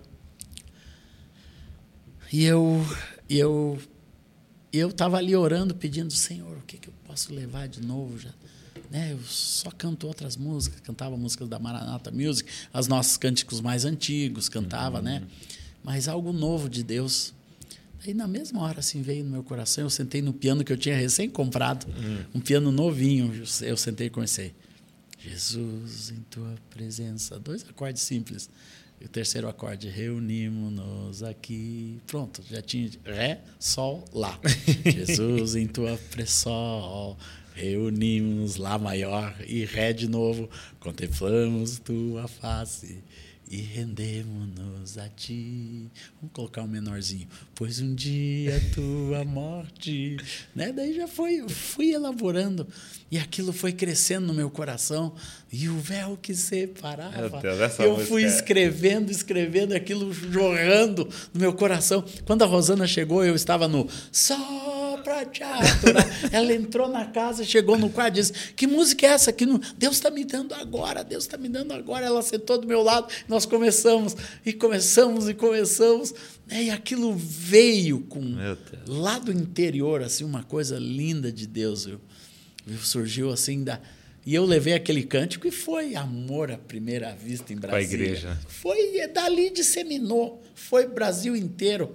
[2.31, 2.83] E eu
[3.29, 3.79] e eu
[4.73, 8.31] eu estava ali orando, pedindo, Senhor, o que, que eu posso levar de novo já?
[8.89, 9.13] Né?
[9.13, 14.49] Eu só canto outras músicas, cantava músicas da Maranata Music, os nossos cânticos mais antigos,
[14.49, 15.03] cantava, uhum.
[15.03, 15.23] né?
[15.83, 17.33] Mas algo novo de Deus.
[18.05, 20.77] Aí na mesma hora assim veio no meu coração, eu sentei no piano que eu
[20.77, 22.25] tinha recém comprado, uhum.
[22.35, 24.53] um piano novinho, eu sentei e comecei.
[25.19, 28.49] Jesus em tua presença, dois acordes simples.
[29.03, 31.99] E o terceiro acorde, reunimos-nos aqui.
[32.07, 34.39] Pronto, já tinha Ré, Sol, Lá.
[34.85, 37.17] Jesus em tua pré-sol,
[37.53, 40.49] reunimos Lá maior e Ré de novo.
[40.79, 43.03] Contemplamos tua face
[43.53, 45.87] e rendemos-nos a ti.
[46.19, 47.27] Vamos colocar um menorzinho.
[47.53, 50.17] Pois um dia tua morte.
[50.55, 50.71] Né?
[50.71, 52.67] Daí já foi, fui elaborando.
[53.11, 55.13] E aquilo foi crescendo no meu coração.
[55.51, 57.39] E o véu que separava.
[57.41, 62.03] Deus, eu fui é escrevendo, escrevendo, aquilo jorrando no meu coração.
[62.25, 66.07] Quando a Rosana chegou, eu estava no só pra te adorar.
[66.31, 69.31] Ela entrou na casa, chegou no quarto e disse: Que música é essa?
[69.31, 69.45] Que
[69.77, 72.05] Deus está me dando agora, Deus está me dando agora.
[72.05, 76.13] Ela sentou do meu lado, nós começamos, e começamos, e começamos.
[76.47, 76.63] Né?
[76.65, 78.35] E aquilo veio com
[78.87, 81.85] lá do interior, assim, uma coisa linda de Deus.
[81.85, 81.99] Viu?
[82.81, 83.79] Surgiu assim da.
[84.25, 87.87] E eu levei aquele cântico e foi amor à primeira vista em Brasília.
[87.87, 88.39] Com a igreja.
[88.47, 91.93] Foi dali disseminou, foi Brasil inteiro.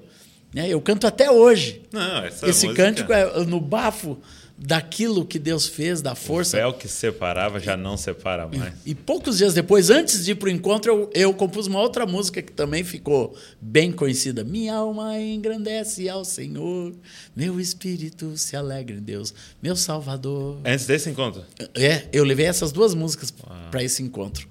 [0.58, 0.68] Né?
[0.68, 1.82] Eu canto até hoje.
[1.92, 2.74] Não, Esse música...
[2.74, 4.18] cântico é no bafo
[4.58, 6.56] daquilo que Deus fez, da força.
[6.56, 8.74] O véu que separava já não separa mais.
[8.84, 11.80] E, e poucos dias depois, antes de ir para o encontro, eu, eu, compus uma
[11.80, 14.42] outra música que também ficou bem conhecida.
[14.42, 16.92] Minha alma engrandece ao Senhor,
[17.36, 20.58] meu espírito se alegra em Deus, meu Salvador.
[20.64, 21.44] Antes desse encontro?
[21.72, 23.32] É, eu levei essas duas músicas
[23.70, 24.48] para esse encontro.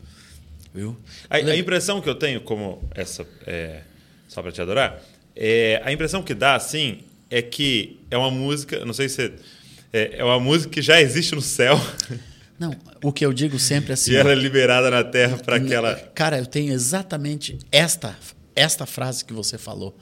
[0.74, 0.96] Viu?
[1.30, 3.82] A, a, impressão que eu tenho, como essa, é,
[4.30, 5.04] só para te adorar,
[5.38, 9.34] é, a impressão que dá, assim, é que é uma música, não sei se
[9.94, 11.80] é, é uma música que já existe no céu.
[12.60, 14.14] Não, o que eu digo sempre é assim.
[14.14, 15.94] E ela é liberada na terra para aquela.
[16.16, 18.18] Cara, eu tenho exatamente esta,
[18.56, 19.96] esta frase que você falou.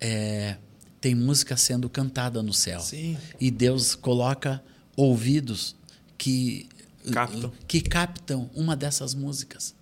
[0.00, 0.56] É,
[0.98, 2.80] tem música sendo cantada no céu.
[2.80, 3.18] Sim.
[3.38, 4.62] E Deus coloca
[4.96, 5.76] ouvidos
[6.16, 6.66] que
[7.12, 7.52] Captam.
[7.68, 9.74] que captam uma dessas músicas.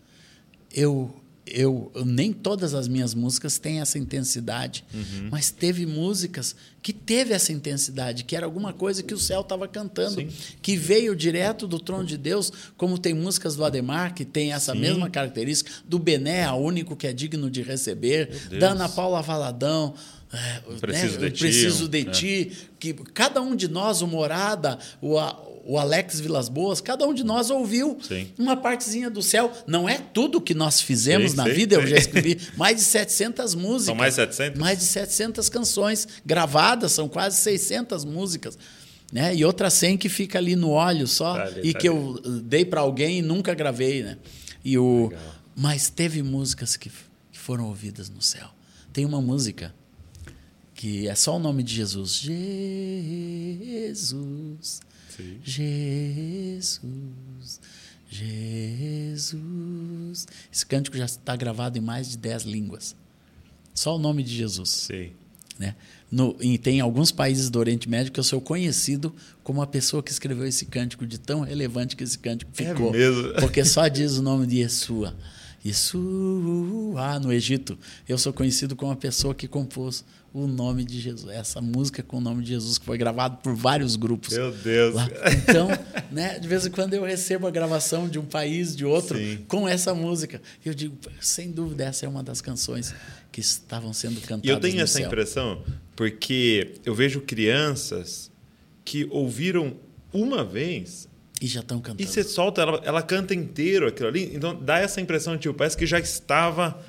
[0.74, 1.14] Eu,
[1.52, 5.28] eu nem todas as minhas músicas têm essa intensidade, Uhum.
[5.30, 9.68] mas teve músicas que teve essa intensidade, que era alguma coisa que o céu estava
[9.68, 10.28] cantando, Sim.
[10.60, 14.72] que veio direto do trono de Deus, como tem músicas do Ademar que tem essa
[14.72, 14.80] Sim.
[14.80, 19.94] mesma característica, do Bené, a único que é digno de receber, da Ana Paula Valadão,
[20.32, 22.04] é, Preciso né, de Ti, Preciso de é.
[22.10, 25.18] Ti, que cada um de nós, o Morada, o,
[25.64, 28.28] o Alex Vilas Boas, cada um de nós ouviu Sim.
[28.38, 29.52] uma partezinha do céu.
[29.66, 33.54] Não é tudo que nós fizemos Sim, na vida, eu já escrevi mais de 700
[33.54, 33.84] músicas.
[33.86, 34.60] São mais 700?
[34.60, 38.58] Mais de 700 canções gravadas, são quase 600 músicas.
[39.12, 39.34] Né?
[39.36, 41.96] E outra 100 que fica ali no óleo só, Tá ali, e tá que ali.
[41.96, 44.02] eu dei para alguém e nunca gravei.
[44.02, 44.16] Né?
[44.64, 45.08] E o...
[45.10, 45.34] Legal.
[45.54, 46.88] Mas teve músicas que,
[47.30, 48.48] que foram ouvidas no céu.
[48.90, 49.74] Tem uma música
[50.74, 52.22] que é só o nome de Jesus.
[53.62, 54.80] Jesus,
[55.16, 55.38] Sim.
[55.42, 56.80] Jesus,
[59.32, 60.26] Jesus.
[60.52, 62.94] Esse cântico já está gravado em mais de 10 línguas.
[63.74, 64.68] Só o nome de Jesus.
[64.70, 65.10] Sim.
[65.58, 65.74] Né?
[66.10, 70.02] No, e tem alguns países do Oriente Médio que eu sou conhecido como a pessoa
[70.02, 72.92] que escreveu esse cântico, de tão relevante que esse cântico É ficou.
[72.92, 73.34] mesmo?
[73.40, 75.16] Porque só diz o nome de Yeshua.
[75.64, 77.78] Yeshua, no Egito.
[78.08, 81.30] Eu sou conhecido como a pessoa que compôs o nome de Jesus.
[81.34, 84.32] Essa música com o nome de Jesus, que foi gravado por vários grupos.
[84.36, 84.94] Meu Deus.
[84.94, 85.08] lá.
[85.48, 85.68] Então,
[86.10, 89.44] né, de vez em quando eu recebo a gravação de um país, de outro, Sim.
[89.46, 90.40] com essa música.
[90.64, 92.94] Eu digo, sem dúvida, essa é uma das canções
[93.30, 95.06] que estavam sendo cantadas E eu tenho essa céu.
[95.06, 95.62] impressão
[95.94, 98.30] porque eu vejo crianças
[98.84, 99.76] que ouviram
[100.12, 101.08] uma vez
[101.42, 102.06] E já estão e cantando.
[102.08, 104.30] você solta, ela, ela canta inteiro aquilo ali.
[104.34, 106.80] Então dá essa impressão, tipo, parece que já estava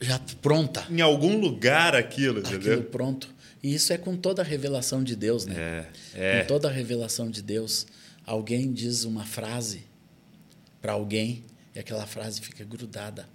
[0.00, 0.86] Já pronta.
[0.88, 2.84] em algum lugar aquilo, Aquilo entendeu?
[2.84, 3.28] pronto.
[3.62, 5.54] E isso é com toda a revelação de Deus, né?
[6.14, 6.40] É, é.
[6.40, 7.86] Com toda a revelação de Deus,
[8.24, 9.82] alguém diz uma frase
[10.80, 13.28] para alguém e aquela frase fica grudada.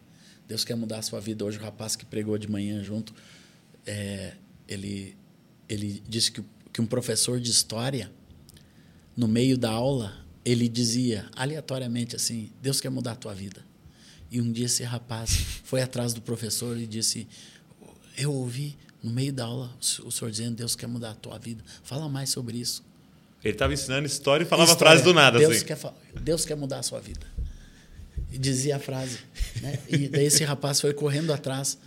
[0.48, 1.44] Deus quer mudar a sua vida.
[1.44, 3.14] Hoje o rapaz que pregou de manhã junto,
[3.86, 4.32] é,
[4.68, 5.16] ele,
[5.68, 6.42] ele disse que,
[6.72, 8.10] que um professor de história,
[9.18, 13.66] no meio da aula, ele dizia aleatoriamente assim: Deus quer mudar a tua vida.
[14.30, 15.32] E um dia esse rapaz
[15.64, 17.28] foi atrás do professor e disse:
[18.16, 21.64] Eu ouvi no meio da aula o senhor dizendo Deus quer mudar a tua vida.
[21.84, 22.84] Fala mais sobre isso.
[23.44, 24.92] Ele estava ensinando história e falava a História.
[24.94, 25.66] frase do nada, Deus assim.
[25.66, 25.78] Quer,
[26.20, 27.26] Deus quer mudar a sua vida.
[28.32, 29.20] E dizia a frase.
[29.62, 29.80] Né?
[29.88, 31.78] E daí esse rapaz foi correndo atrás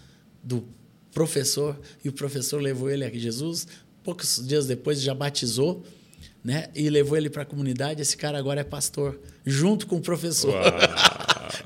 [0.43, 0.65] do
[1.13, 3.67] professor e o professor levou ele a Jesus.
[4.05, 5.85] Poucos dias depois já batizou
[6.45, 6.69] né?
[6.75, 8.01] e levou ele para a comunidade.
[8.03, 10.55] Esse cara agora é pastor, junto com o professor.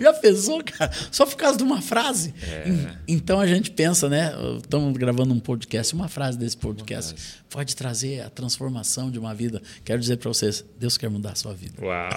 [0.00, 0.90] Já pensou, cara?
[1.10, 2.32] Só por causa de uma frase.
[2.42, 2.68] É.
[2.68, 4.32] En- Então a gente pensa, né?
[4.56, 7.14] Estamos gravando um podcast, uma frase desse podcast
[7.50, 9.60] pode trazer a transformação de uma vida.
[9.84, 11.74] Quero dizer para vocês, Deus quer mudar a sua vida.
[11.84, 12.10] Uau!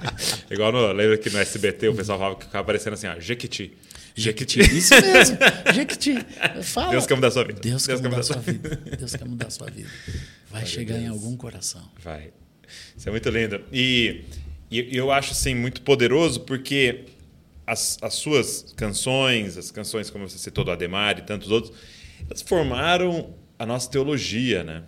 [0.50, 3.76] Igual no, lembra que no SBT o pessoal falava que ficava aparecendo assim, ó, Jequiti.
[4.20, 4.60] Jequiti.
[4.60, 5.38] Isso mesmo.
[5.74, 6.14] Jequiti.
[6.62, 6.90] Fala.
[6.90, 7.60] Deus quer mudar a sua vida.
[7.60, 8.76] Deus, quer mudar a sua vida.
[8.98, 9.88] Deus quer mudar a sua vida.
[10.50, 11.88] Vai chegar em algum coração.
[12.02, 12.32] Vai.
[12.96, 13.60] Isso é muito lindo.
[13.72, 14.24] E,
[14.70, 17.04] e eu acho assim muito poderoso porque
[17.66, 21.72] as, as suas canções, as canções como você citou do Ademar e tantos outros,
[22.28, 24.82] elas formaram a nossa teologia, né?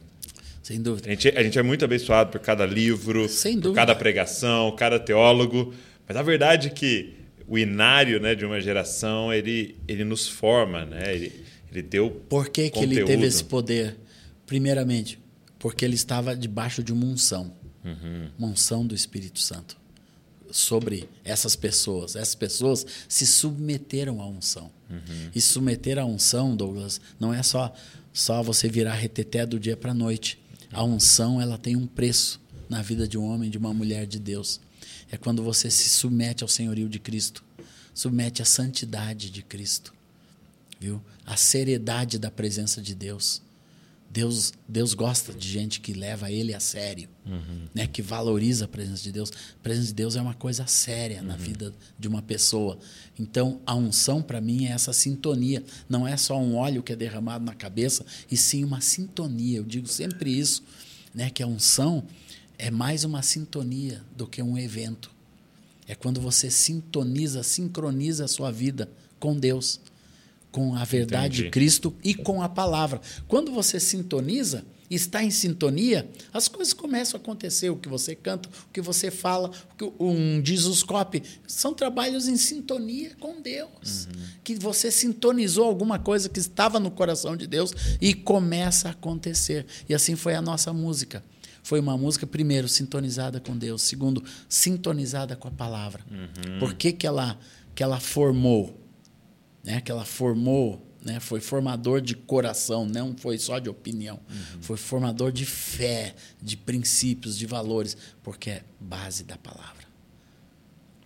[0.62, 1.09] Sem A dúvida.
[1.11, 3.81] gente, a gente é muito abençoado por cada livro, Sem por dúvida.
[3.81, 5.73] cada pregação, cada teólogo.
[6.07, 7.14] Mas a verdade é que
[7.50, 11.12] o inário né, de uma geração, ele, ele nos forma, né?
[11.12, 13.96] Ele, ele deu Por que, que ele teve esse poder?
[14.46, 15.18] Primeiramente,
[15.58, 17.52] porque ele estava debaixo de uma unção.
[17.84, 18.28] Uhum.
[18.38, 19.76] Uma unção do Espírito Santo.
[20.52, 22.14] Sobre essas pessoas.
[22.14, 24.70] Essas pessoas se submeteram à unção.
[24.88, 25.30] Uhum.
[25.34, 27.74] E submeter à unção, Douglas, não é só,
[28.12, 30.38] só você virar reteté do dia para a noite.
[30.72, 34.20] A unção ela tem um preço na vida de um homem de uma mulher de
[34.20, 34.60] Deus.
[35.11, 37.44] É quando você se submete ao senhorio de Cristo,
[37.92, 39.92] submete à santidade de Cristo
[40.81, 41.01] viu?
[41.27, 43.42] A seriedade da presença de Deus.
[44.12, 47.09] Deus, Deus gosta de gente que leva ele a sério,
[47.73, 47.87] né?
[47.87, 49.31] Que valoriza a presença de Deus.
[49.31, 52.77] A presença de Deus é uma coisa séria na vida de uma pessoa.
[53.16, 55.62] Então, a unção para mim é essa sintonia.
[55.88, 59.59] Não é só um óleo que é derramado na cabeça, e sim uma sintonia.
[59.59, 60.64] Eu digo sempre isso,
[61.14, 61.31] né?
[61.31, 62.03] Que a unção
[62.62, 65.11] é mais uma sintonia do que um evento.
[65.88, 69.81] É quando você sintoniza, sincroniza a sua vida com Deus,
[70.53, 71.44] com a verdade Entendi.
[71.44, 73.01] de Cristo e com a palavra.
[73.27, 77.70] Quando você sintoniza, está em sintonia, as coisas começam a acontecer.
[77.70, 82.37] O que você canta, o que você fala, o que um Jesuscope, são trabalhos em
[82.37, 84.07] sintonia com Deus.
[84.44, 89.64] Que você sintonizou alguma coisa que estava no coração de Deus e começa a acontecer.
[89.88, 91.25] E assim foi a nossa música.
[91.70, 96.04] Foi uma música, primeiro, sintonizada com Deus, segundo, sintonizada com a palavra.
[96.59, 97.38] Por que, que, ela,
[97.76, 98.76] que ela formou?
[99.62, 99.80] Né?
[99.80, 101.20] Que ela formou, né?
[101.20, 104.18] foi formador de coração, não foi só de opinião.
[104.61, 109.85] Foi formador de fé, de princípios, de valores, porque é base da palavra.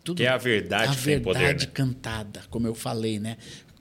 [0.03, 1.73] Tudo, Que é a verdade a tem poder, verdade né?
[1.75, 3.37] cantada, como eu falei, né?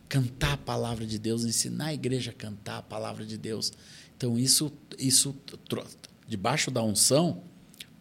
[0.10, 3.72] Cantar a palavra de Deus, ensinar a igreja a cantar a palavra de Deus.
[4.17, 5.34] Então, isso, isso
[6.28, 7.42] debaixo da unção,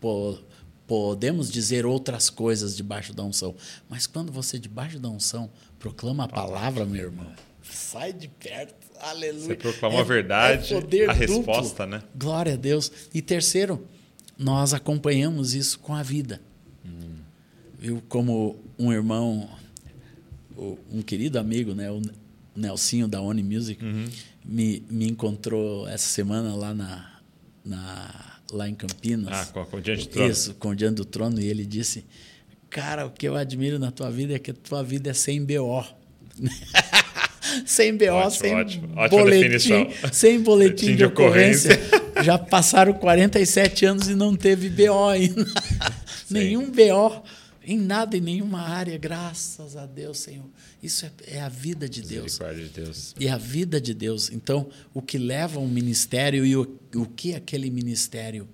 [0.00, 0.38] po-
[0.86, 3.54] podemos dizer outras coisas debaixo da unção.
[3.88, 7.32] Mas quando você, debaixo da unção, proclama a palavra, meu irmão,
[7.62, 8.74] sai de perto.
[9.00, 9.46] Aleluia.
[9.46, 11.36] Você proclamou a verdade, poder a duplo.
[11.36, 12.02] resposta, né?
[12.14, 12.90] Glória a Deus.
[13.12, 13.84] E terceiro,
[14.38, 16.40] nós acompanhamos isso com a vida.
[17.78, 18.00] Viu?
[18.08, 19.48] Como um irmão,
[20.90, 22.00] um querido amigo, né, o
[22.54, 24.04] Nelsinho da Oni Music, Uhum.
[24.44, 27.11] me, me encontrou essa semana lá, na,
[27.64, 28.10] na,
[28.50, 29.32] lá em Campinas.
[29.32, 30.30] Ah, com, com o diante do trono.
[30.30, 32.04] Isso, com o Diante do Trono, e ele disse:
[32.70, 35.44] Cara, o que eu admiro na tua vida é que a tua vida é sem
[35.44, 35.84] BO.
[37.66, 38.88] sem BO, Ótimo, sem ótimo.
[38.96, 39.88] Ótima boletim, definição.
[40.12, 41.74] sem boletim Boletim de, de ocorrência.
[41.74, 42.22] ocorrência.
[42.22, 45.44] Já passaram 47 anos e não teve BO ainda.
[46.30, 47.22] Nenhum BO
[47.64, 48.96] em nada, em nenhuma área.
[48.98, 50.46] Graças a Deus, Senhor.
[50.82, 52.38] Isso é, é a vida de Deus.
[52.38, 53.14] De Deus.
[53.18, 54.30] E a vida de Deus.
[54.30, 58.48] Então, o que leva um ministério e o, o que aquele ministério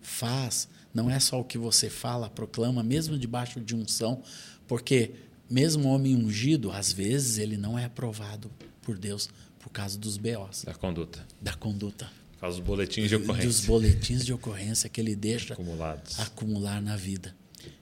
[0.00, 4.22] faz, não é só o que você fala, proclama, mesmo debaixo de unção,
[4.66, 5.12] porque
[5.48, 8.50] mesmo o homem ungido, às vezes, ele não é aprovado
[8.82, 11.26] por Deus por causa dos BOs, Da conduta.
[11.40, 12.10] da conduta.
[12.32, 16.18] Por causa dos boletins de Dos ocorrência boletins de ocorrência que ele deixa acumulados.
[16.18, 17.34] acumular na vida.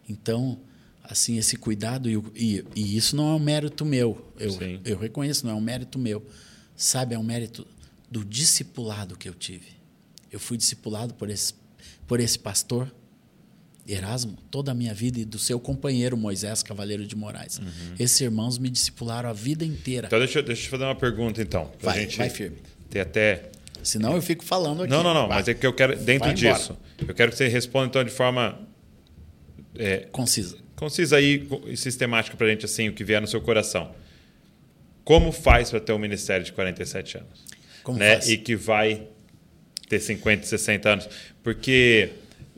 [0.09, 0.59] Então,
[1.09, 4.81] assim, esse cuidado, e, e, e isso não é um mérito meu, eu, Sim.
[4.85, 6.25] eu reconheço, não é um mérito meu.
[6.77, 7.67] Sabe, é um mérito
[8.11, 9.67] do discipulado que eu tive.
[10.31, 11.55] Eu fui discipulado por esse,
[12.07, 12.93] por esse pastor,
[13.87, 17.59] Erasmo, toda a minha vida, e do seu companheiro Moisés Cavaleiro de Moraes.
[17.99, 20.07] Esses irmãos me discipularam a vida inteira.
[20.09, 21.67] Então, deixa, eu- deixa eu fazer uma pergunta, então.
[21.81, 22.59] Pra Vai, gente vai firme.
[22.91, 23.51] ter até
[23.83, 24.91] Senão eu fico falando aqui.
[24.91, 25.39] Não, não, não, Vai.
[25.39, 28.61] mas é que eu quero, dentro disso, eu quero que você responda então de forma
[29.75, 30.59] é, Concisa.
[30.79, 33.91] Concisa aí e sistemática pra gente, assim, o que vier no seu coração.
[35.05, 37.45] Como faz para ter um ministério de 47 anos?
[37.83, 38.15] Como né?
[38.15, 38.29] faz?
[38.29, 39.09] E que vai
[39.89, 41.09] ter 50, 60 anos.
[41.43, 42.11] Porque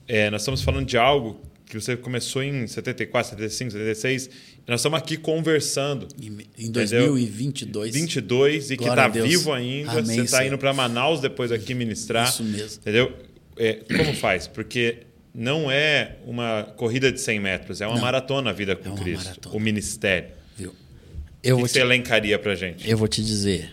[0.06, 4.80] é, nós estamos falando de algo que você começou em 74, 75, 76, e nós
[4.80, 6.06] estamos aqui conversando.
[6.20, 6.26] Em,
[6.58, 7.06] em Entendeu?
[7.08, 7.94] 2022.
[7.94, 9.28] 22 e que Glória está a Deus.
[9.28, 9.92] vivo ainda.
[9.92, 12.28] Amém, você está indo para Manaus depois aqui ministrar.
[12.28, 12.80] Isso mesmo.
[12.80, 13.16] Entendeu?
[13.56, 14.46] É, como faz?
[14.46, 18.02] Porque não é uma corrida de 100 metros, é uma Não.
[18.02, 19.24] maratona a vida com É Cristo.
[19.26, 19.56] maratona.
[19.56, 20.28] O ministério.
[20.56, 20.70] Viu?
[20.70, 20.74] O
[21.42, 22.88] Eu que vou você te- elencaria para gente?
[22.88, 23.70] Eu vou te dizer.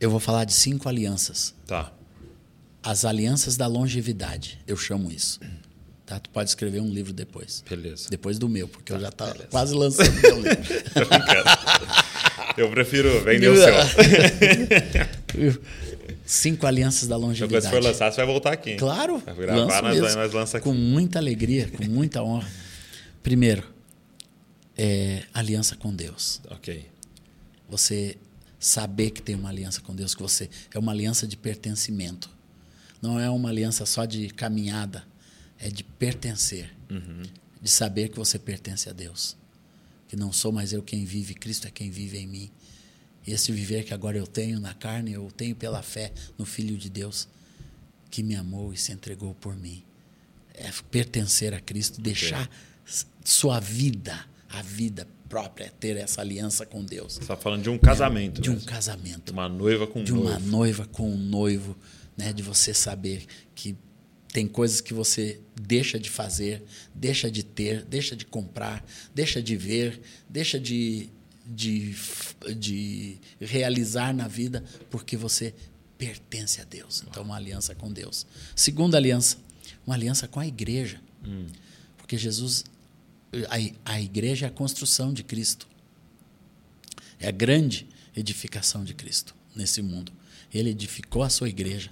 [0.00, 1.54] Eu vou falar de cinco alianças.
[1.66, 1.92] Tá.
[2.82, 5.40] As alianças da longevidade, eu chamo isso.
[6.04, 6.18] Tá?
[6.20, 7.64] Tu pode escrever um livro depois.
[7.68, 8.08] Beleza.
[8.10, 10.54] Depois do meu, porque eu já tá quase lançando meu livro.
[12.56, 13.74] Eu prefiro vender o seu.
[16.24, 17.64] cinco alianças da quando longevidade.
[17.64, 18.76] você for lançar, você vai voltar aqui.
[18.76, 19.18] Claro.
[19.18, 20.18] Vai gravar, nós, mesmo.
[20.18, 20.64] nós lança aqui.
[20.64, 22.48] Com muita alegria, com muita honra.
[23.22, 23.64] Primeiro,
[24.76, 26.40] é, aliança com Deus.
[26.50, 26.86] Ok.
[27.68, 28.16] Você
[28.58, 32.30] saber que tem uma aliança com Deus, que você é uma aliança de pertencimento.
[33.02, 35.04] Não é uma aliança só de caminhada,
[35.58, 36.74] é de pertencer.
[37.60, 39.36] De saber que você pertence a Deus.
[40.08, 42.50] Que não sou mais eu quem vive, Cristo é quem vive em mim.
[43.26, 46.90] Esse viver que agora eu tenho na carne, eu tenho pela fé no Filho de
[46.90, 47.26] Deus,
[48.10, 49.82] que me amou e se entregou por mim.
[50.54, 52.48] É pertencer a Cristo, deixar
[52.86, 57.70] s- sua vida, a vida própria, ter essa aliança com Deus Você está falando de
[57.70, 58.40] um casamento.
[58.40, 58.68] de um mesmo.
[58.68, 60.46] casamento, Uma noiva com um de uma noivo.
[60.46, 61.76] noiva com um noivo,
[62.16, 62.32] né?
[62.32, 63.74] De você saber que
[64.32, 66.62] tem coisas que você deixa de fazer,
[66.94, 68.84] deixa de ter, deixa de comprar,
[69.14, 71.08] deixa de ver, deixa de,
[71.46, 71.94] de,
[72.56, 75.54] de realizar na vida, porque você
[75.98, 77.04] pertence a Deus.
[77.08, 78.26] Então, uma aliança com Deus.
[78.54, 79.36] Segunda aliança,
[79.86, 81.00] uma aliança com a igreja.
[81.96, 82.64] Porque Jesus,
[83.48, 85.66] a, a igreja é a construção de Cristo.
[87.18, 90.12] É a grande edificação de Cristo nesse mundo.
[90.52, 91.90] Ele edificou a sua igreja,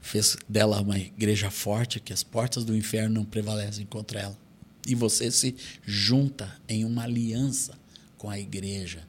[0.00, 4.38] fez dela uma igreja forte, que as portas do inferno não prevalecem contra ela.
[4.86, 7.79] E você se junta em uma aliança
[8.20, 9.00] com a igreja.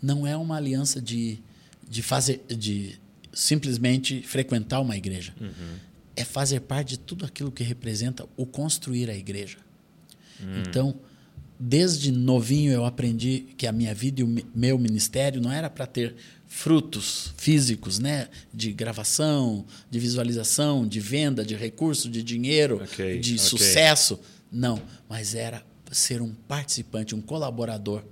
[0.00, 1.38] Não é uma aliança de,
[1.86, 2.98] de fazer, de
[3.34, 5.34] simplesmente frequentar uma igreja.
[6.16, 9.58] É fazer parte de tudo aquilo que representa o construir a igreja.
[10.66, 10.94] Então,
[11.60, 15.86] desde novinho eu aprendi que a minha vida e o meu ministério não era para
[15.86, 16.16] ter
[16.48, 23.34] frutos físicos, né, de gravação, de visualização, de venda, de recurso, de dinheiro, okay, de
[23.34, 23.38] okay.
[23.44, 24.18] sucesso,
[24.50, 25.62] não, mas era
[25.94, 28.02] ser um participante, um colaborador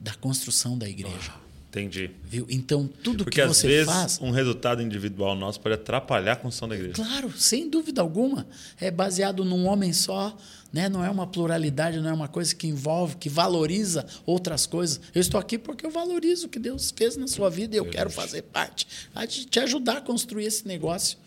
[0.00, 1.32] da construção da igreja.
[1.32, 2.10] Ah, entendi.
[2.24, 2.46] Viu?
[2.48, 4.20] Então, tudo Porque que você às vezes faz.
[4.20, 6.94] um resultado individual nosso pode atrapalhar a construção da igreja.
[6.94, 8.46] Claro, sem dúvida alguma.
[8.80, 10.36] É baseado num homem só,
[10.72, 10.88] né?
[10.88, 15.00] não é uma pluralidade, não é uma coisa que envolve, que valoriza outras coisas.
[15.14, 17.84] Eu estou aqui porque eu valorizo o que Deus fez na sua vida e eu
[17.84, 21.18] quero fazer parte, a te ajudar a construir esse negócio.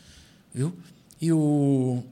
[0.53, 0.75] Viu?
[1.21, 2.03] E, o,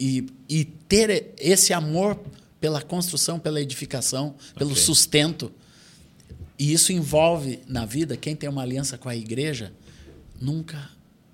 [0.00, 2.18] e, e ter esse amor
[2.60, 4.82] pela construção, pela edificação, pelo Ok.
[4.82, 5.52] sustento.
[6.58, 9.72] E isso envolve na vida, quem tem uma aliança com a igreja,
[10.40, 10.90] nunca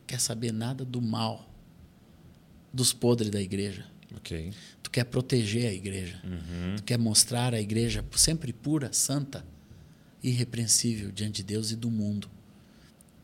[0.06, 1.48] quer saber nada do mal,
[2.72, 3.86] dos podres da igreja.
[4.16, 4.52] Ok.
[4.82, 6.20] Tu quer proteger a igreja.
[6.24, 6.76] Uhum.
[6.76, 9.44] Tu quer mostrar a igreja sempre pura, santa,
[10.22, 12.28] irrepreensível diante de Deus e do mundo.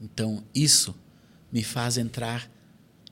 [0.00, 0.94] Então, isso
[1.52, 2.50] me faz entrar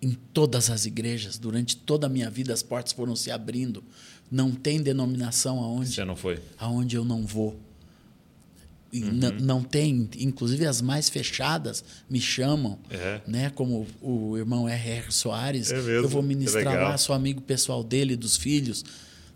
[0.01, 1.39] em todas as igrejas.
[1.39, 3.83] Durante toda a minha vida, as portas foram se abrindo.
[4.31, 6.41] Não tem denominação aonde Você não foi?
[6.59, 7.59] aonde eu não vou.
[8.93, 13.21] N- Não tem, inclusive as mais fechadas me chamam, É.
[13.27, 13.51] né?
[13.51, 15.13] Como o irmão R.R.
[15.13, 16.91] Soares, É eu vou ministrar legal.
[16.91, 18.85] lá, sou amigo pessoal dele, dos filhos,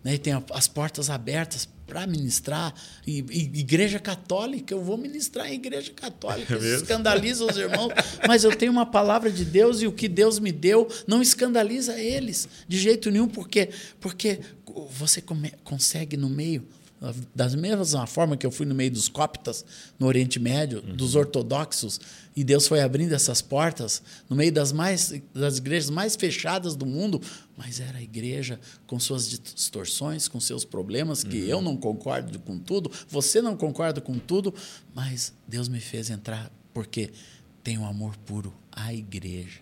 [0.03, 0.14] né?
[0.14, 2.72] E tem as portas abertas para ministrar.
[3.05, 6.55] E, e igreja católica, eu vou ministrar em igreja católica.
[6.55, 7.93] É escandaliza os irmãos,
[8.28, 11.99] mas eu tenho uma palavra de Deus e o que Deus me deu não escandaliza
[11.99, 14.38] eles de jeito nenhum, porque porque
[14.93, 16.62] você come- consegue no meio
[17.34, 19.64] das mesma forma que eu fui no meio dos coptas
[19.98, 21.98] no Oriente Médio, dos ortodoxos,
[22.36, 26.84] e Deus foi abrindo essas portas no meio das mais das igrejas mais fechadas do
[26.84, 27.20] mundo,
[27.57, 32.59] mas era a igreja com suas distorções, com seus problemas, que eu não concordo com
[32.59, 34.55] tudo, você não concorda com tudo,
[34.94, 37.11] mas Deus me fez entrar porque
[37.64, 39.61] tem um amor puro à igreja.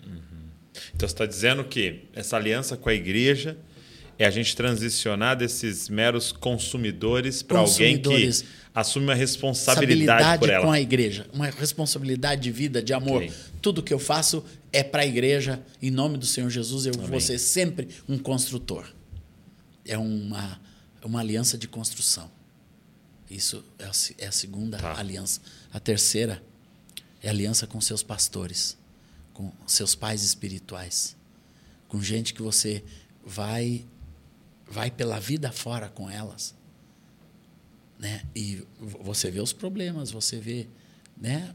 [0.94, 3.56] Então você está dizendo que essa aliança com a igreja
[4.18, 8.30] é a gente transicionar desses meros consumidores para alguém que
[8.74, 10.64] assume uma responsabilidade por ela.
[10.64, 13.22] com a igreja, uma responsabilidade de vida, de amor.
[13.22, 13.32] Ok.
[13.62, 15.62] Tudo que eu faço é para a igreja.
[15.80, 17.20] Em nome do Senhor Jesus, eu vou Amém.
[17.20, 18.86] ser sempre um construtor.
[19.84, 20.60] É uma,
[21.02, 22.30] é uma aliança de construção.
[23.30, 24.98] Isso é é a segunda Tá.
[24.98, 25.40] aliança.
[25.72, 26.42] A terceira
[27.22, 28.76] é a aliança com seus pastores,
[29.34, 31.16] com seus pais espirituais,
[31.88, 32.82] com gente que você
[33.24, 33.84] vai
[34.70, 36.58] vai pela vida fora com elas
[37.98, 38.22] né?
[38.34, 40.68] E você vê os problemas, você vê,
[41.20, 41.52] né?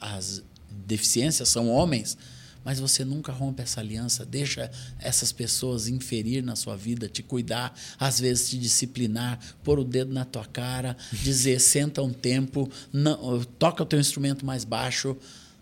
[0.00, 2.18] As deficiências são homens,
[2.62, 7.74] mas você nunca rompe essa aliança, deixa essas pessoas inferir na sua vida, te cuidar,
[7.98, 13.42] às vezes te disciplinar, pôr o dedo na tua cara, dizer senta um tempo, não,
[13.58, 15.16] toca o teu instrumento mais baixo,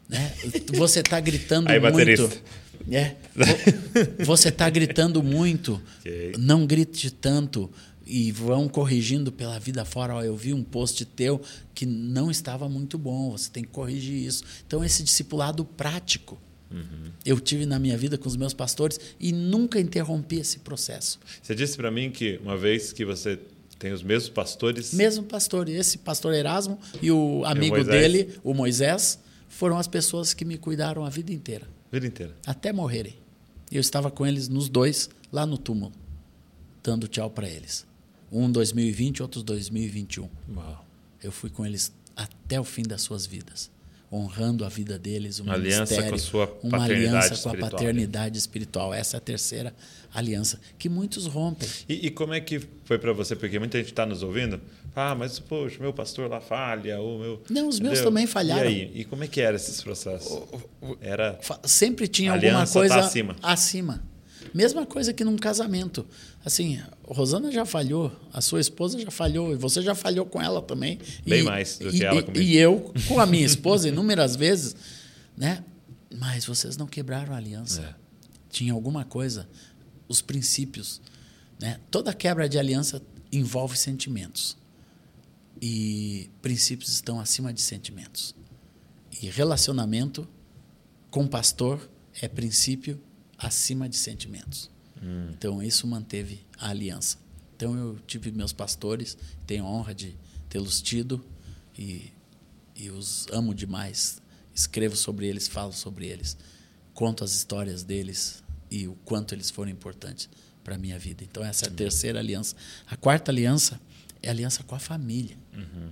[0.09, 0.35] né?
[0.75, 1.93] Você está gritando Aí, muito.
[1.93, 2.43] baterista.
[2.91, 6.35] É, vo- você está gritando muito, Ok.
[6.39, 7.71] não grite tanto
[8.07, 10.15] e vão corrigindo pela vida fora.
[10.15, 11.41] Ó, eu vi um post teu
[11.75, 14.45] que não estava muito bom, você tem que corrigir isso.
[14.67, 16.39] Então, esse discipulado prático
[17.25, 21.19] eu tive na minha vida com os meus pastores e nunca interrompi esse processo.
[21.41, 23.39] Você disse para mim que uma vez que você
[23.79, 27.97] tem os mesmos pastores, Mesmo pastor, esse pastor Erasmo e o amigo Moisés.
[28.01, 29.19] dele, o Moisés,
[29.49, 31.67] foram as pessoas que me cuidaram a vida inteira.
[31.91, 32.35] Vida inteira.
[32.47, 33.15] até morrerem.
[33.71, 35.93] Eu estava com eles nos dois, lá no túmulo,
[36.83, 37.87] dando tchau para eles.
[38.31, 40.29] Um 2020, outros 2021.
[40.55, 40.87] Uau.
[41.23, 43.71] Eu fui com eles até o fim das suas vidas,
[44.13, 48.39] honrando a vida deles, um Uma aliança com a sua uma aliança com a paternidade
[48.39, 48.95] espiritual.
[48.95, 49.75] Essa é a terceira
[50.15, 51.69] aliança que muitos rompem.
[51.89, 53.35] E, e como é que foi para você?
[53.35, 54.61] Porque muita gente está nos ouvindo.
[54.99, 57.43] Ah, mas poxa, meu pastor lá falha, o meu.
[57.51, 58.05] Não, os meus Entendeu?
[58.05, 58.71] também falharam.
[58.71, 58.93] E aí?
[58.95, 60.41] E como é que era esses processos?
[61.03, 61.39] Era.
[61.65, 63.37] Sempre tinha alguma aliança coisa tá acima.
[63.43, 64.03] acima.
[64.55, 66.07] Mesma coisa que num casamento.
[66.43, 70.41] Assim, a Rosana já falhou, a sua esposa já falhou, e você já falhou com
[70.41, 70.99] ela também.
[71.27, 72.43] Bem e, mais do e- que ela comigo.
[72.43, 74.75] E eu com a minha esposa inúmeras vezes,
[75.37, 75.63] né?
[76.19, 77.83] Mas vocês não quebraram a aliança.
[77.83, 77.95] É.
[78.49, 79.47] Tinha alguma coisa,
[80.09, 81.03] os princípios,
[81.61, 81.81] né?
[81.91, 84.57] Toda quebra de aliança envolve sentimentos.
[85.61, 88.35] E princípios estão acima de sentimentos.
[89.23, 90.29] E relacionamento
[91.11, 91.91] com pastor
[92.21, 93.01] é princípio
[93.39, 94.71] acima de sentimentos.
[95.31, 97.19] Então, isso manteve a aliança.
[97.55, 100.17] Então, eu tive meus pastores, tenho a honra de
[100.49, 101.25] tê-los tido
[101.79, 102.13] e,
[102.75, 104.21] e os amo demais.
[104.55, 106.37] Escrevo sobre eles, falo sobre eles,
[106.95, 110.29] conto as histórias deles e o quanto eles foram importantes
[110.65, 111.23] para a minha vida.
[111.23, 112.57] Então, essa é a terceira aliança.
[112.87, 113.81] A quarta aliança
[114.23, 115.91] é a aliança com a família, Uhum.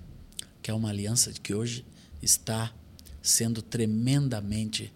[0.62, 1.84] que é uma aliança que hoje
[2.22, 2.72] está
[3.22, 4.92] sendo tremendamente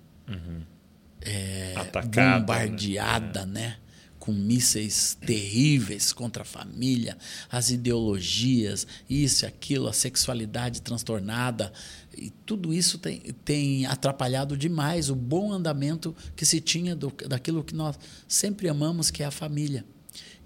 [1.21, 3.79] é, Atacada, bombardeada, né?
[4.19, 7.17] Com mísseis terríveis contra a família,
[7.51, 11.73] as ideologias, isso e aquilo, a sexualidade transtornada.
[12.17, 17.65] E tudo isso tem, tem atrapalhado demais o bom andamento que se tinha do, daquilo
[17.65, 19.85] que nós sempre amamos, que é a família.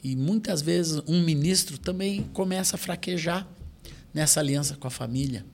[0.03, 3.47] E muitas vezes um ministro também começa a fraquejar
[4.13, 5.47] nessa aliança com a família.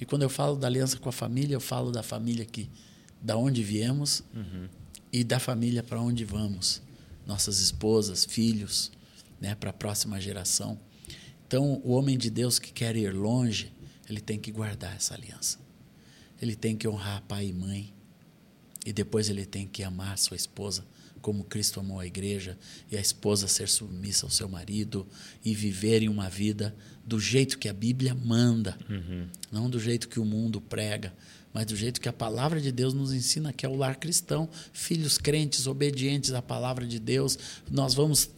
[0.00, 2.70] E quando eu falo da aliança com a família, eu falo da família que
[3.20, 4.22] da onde viemos
[5.12, 6.80] e da família para onde vamos.
[7.26, 8.90] Nossas esposas, filhos,
[9.38, 10.78] né, para a próxima geração.
[11.46, 13.72] Então, o homem de Deus que quer ir longe,
[14.08, 15.58] ele tem que guardar essa aliança.
[16.40, 17.92] Ele tem que honrar pai e mãe.
[18.86, 20.84] E depois ele tem que amar sua esposa
[21.20, 22.58] como Cristo amou a igreja,
[22.90, 25.06] e a esposa ser submissa ao seu marido
[25.44, 28.78] e viverem uma vida do jeito que a Bíblia manda,
[29.50, 31.12] não do jeito que o mundo prega,
[31.52, 34.48] mas do jeito que a palavra de Deus nos ensina, que é o lar cristão,
[34.72, 37.38] filhos crentes, obedientes à palavra de Deus.
[37.68, 38.30] Nós vamos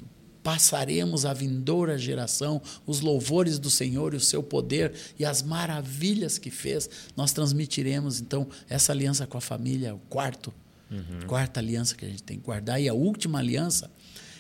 [0.43, 6.37] passaremos à vindoura geração os louvores do Senhor e o seu poder e as maravilhas
[6.37, 6.91] que fez.
[7.17, 10.53] Nós transmitiremos então essa aliança com a família, o quarto,
[11.27, 13.91] quarta aliança que a gente tem que guardar e a última aliança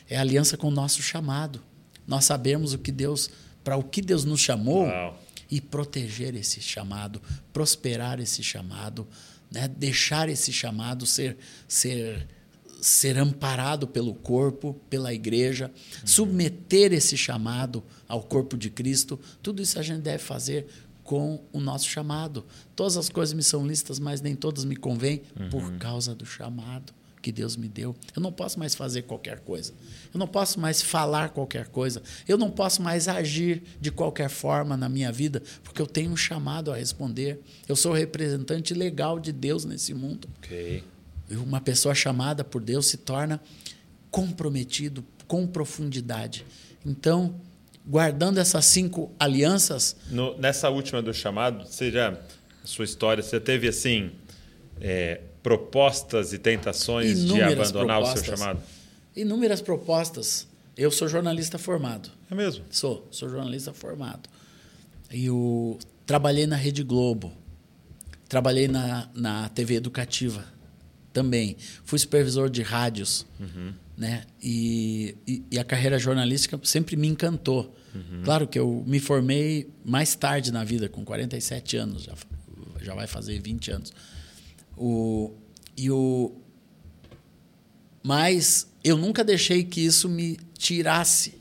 [0.08, 1.60] é a aliança com o nosso chamado.
[2.06, 3.30] Nós sabemos o que Deus,
[3.62, 5.18] para o que Deus nos chamou Uau.
[5.50, 7.22] e proteger esse chamado,
[7.52, 9.06] prosperar esse chamado,
[9.50, 9.68] né?
[9.68, 11.36] deixar esse chamado ser
[11.68, 12.26] ser
[12.82, 15.70] ser amparado pelo corpo, pela igreja,
[16.04, 20.66] submeter esse chamado ao corpo de Cristo, tudo isso a gente deve fazer
[21.04, 22.44] com o nosso chamado.
[22.76, 26.92] Todas as coisas me são listas, mas nem todas me convêm por causa do chamado
[27.22, 27.94] que Deus me deu.
[28.14, 29.72] Eu não posso mais fazer qualquer coisa.
[30.12, 32.02] Eu não posso mais falar qualquer coisa.
[32.26, 36.16] Eu não posso mais agir de qualquer forma na minha vida, porque eu tenho um
[36.16, 37.40] chamado a responder.
[37.68, 40.28] Eu sou representante legal de Deus nesse mundo.
[40.38, 40.82] Ok.
[41.30, 43.40] Uma pessoa chamada por Deus se torna
[44.10, 46.44] comprometido com profundidade.
[46.84, 47.36] Então,
[47.86, 52.16] guardando essas cinco alianças, No- nessa última do chamado, você já,
[52.64, 54.12] sua história, você teve assim
[54.80, 58.60] é, propostas e tentações de Inúmeras abandonar o seu chamado?
[59.16, 60.46] inúmeras propostas.
[60.76, 62.10] Eu sou jornalista formado.
[62.30, 62.64] É mesmo?
[62.70, 64.28] Sou, sou jornalista formado.
[65.10, 67.30] E eu trabalhei na Rede Globo.
[68.28, 70.44] Trabalhei na, na TV educativa
[71.12, 71.56] também.
[71.84, 73.26] Fui supervisor de rádios.
[73.96, 74.24] Né?
[74.42, 77.76] E, e, e a carreira jornalística sempre me encantou.
[78.24, 82.14] Claro que eu me formei mais tarde na vida, com 47 anos, já,
[82.80, 83.92] já vai fazer 20 anos.
[84.76, 85.34] O,
[85.76, 86.32] e o,
[88.02, 91.34] mas eu nunca deixei que isso me tirasse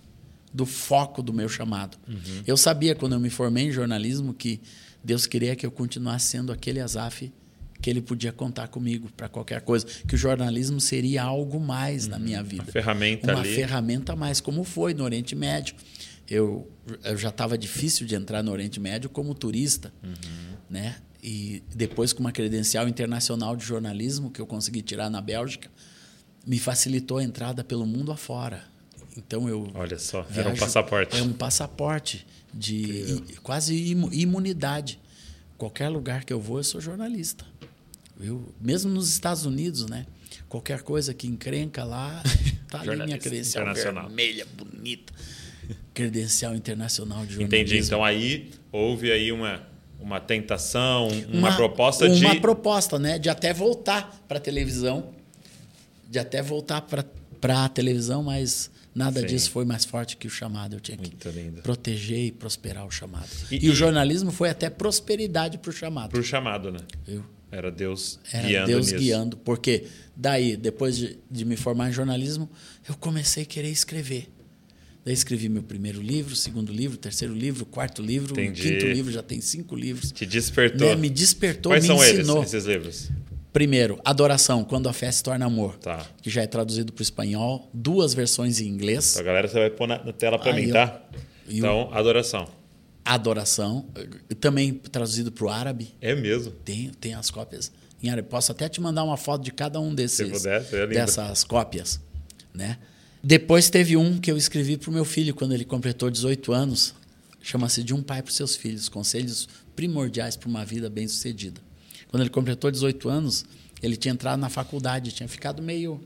[0.54, 1.98] do foco do meu chamado.
[2.46, 4.60] Eu sabia, quando eu me formei em jornalismo, que
[5.04, 7.32] Deus queria que eu continuasse sendo aquele Azaf
[7.82, 12.20] que ele podia contar comigo para qualquer coisa, que o jornalismo seria algo mais na
[12.20, 12.64] minha vida.
[12.64, 13.56] Uma ferramenta Uma ali.
[13.56, 15.76] ferramenta a mais, como foi no Oriente Médio.
[16.30, 16.70] Eu,
[17.04, 19.92] eu já estava difícil de entrar no Oriente Médio como turista,
[20.70, 20.96] né?
[21.24, 25.70] E depois com uma credencial internacional de jornalismo que eu consegui tirar na Bélgica,
[26.48, 28.64] me facilitou a entrada pelo mundo afora.
[29.18, 31.18] Então eu Olha só, era um viajo- passaporte.
[31.18, 35.00] É um passaporte de i- quase imu- imunidade.
[35.58, 37.46] Qualquer lugar que eu vou, eu sou jornalista.
[38.22, 40.06] Eu, mesmo nos Estados Unidos, né?
[40.48, 42.22] Qualquer coisa que encrenca lá,
[42.70, 45.14] tá ali minha credencial vermelha, bonita.
[45.94, 47.56] Credencial internacional de jornalismo.
[47.64, 47.78] Entendi.
[47.86, 49.62] Então aí houve aí uma,
[50.00, 52.24] uma tentação, uma, proposta de.
[52.26, 55.10] uma proposta, né, de até voltar para a televisão,
[56.10, 57.06] de até voltar para
[57.64, 59.28] a televisão, mas nada Sim.
[59.28, 60.76] disso foi mais forte que o chamado.
[60.76, 61.62] Eu tinha que Muito lindo.
[61.62, 63.30] proteger e prosperar o chamado.
[63.50, 66.10] E- E, o e- jornalismo foi até prosperidade para o chamado.
[66.12, 66.80] Pro chamado, né?
[67.06, 67.24] viu?
[67.52, 68.98] Era Deus Era guiando Deus nisso.
[69.04, 69.38] guiando.
[69.38, 69.86] Porque
[70.16, 72.50] daí, depois de, de me formar em jornalismo,
[72.88, 74.30] eu comecei a querer escrever.
[75.04, 79.42] Daí escrevi meu primeiro livro, segundo livro, terceiro livro, quarto livro, quinto livro, já tem
[79.42, 80.12] cinco livros.
[80.12, 80.90] Te despertou.
[80.90, 80.96] Né?
[80.96, 82.38] Me despertou, Quais me são ensinou.
[82.38, 83.10] eles, esses livros?
[83.52, 85.76] Primeiro, Adoração, Quando a Fé se Torna Amor.
[85.80, 86.06] Tá.
[86.22, 89.12] Que já é traduzido para o espanhol, duas versões em inglês.
[89.14, 90.74] Então, galera, você vai pôr na, na tela para mim, ó.
[90.74, 91.02] tá?
[91.50, 92.48] Então, adoração.
[93.04, 93.88] Adoração,
[94.40, 95.94] também traduzido para o árabe.
[96.00, 96.52] É mesmo.
[96.52, 97.72] Tem, tem as cópias
[98.02, 98.28] em árabe.
[98.30, 100.96] Posso até te mandar uma foto de cada um desses, Se puder, seria lindo.
[100.96, 102.00] dessas cópias.
[102.54, 102.78] Né?
[103.24, 106.94] Depois teve um que eu escrevi para o meu filho quando ele completou 18 anos.
[107.42, 108.90] Chama-se De um Pai para os Seus Filhos.
[108.90, 111.60] Conselhos primordiais para uma vida bem-sucedida.
[112.08, 113.46] Quando ele completou 18 anos,
[113.82, 116.02] ele tinha entrado na faculdade, tinha ficado meio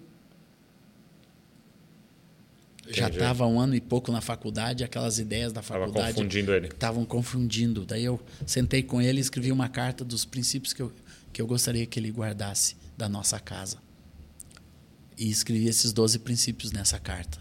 [2.87, 3.17] já Entendi.
[3.17, 6.67] estava um ano e pouco na faculdade, aquelas ideias da faculdade confundindo ele.
[6.67, 7.85] estavam confundindo.
[7.85, 10.91] Daí eu sentei com ele e escrevi uma carta dos princípios que eu,
[11.33, 13.77] que eu gostaria que ele guardasse da nossa casa.
[15.17, 17.39] E escrevi esses 12 princípios nessa carta.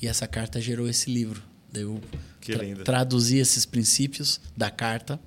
[0.00, 1.42] E essa carta gerou esse livro.
[1.72, 2.00] Daí eu
[2.40, 5.20] Que tra- traduzi esses princípios da carta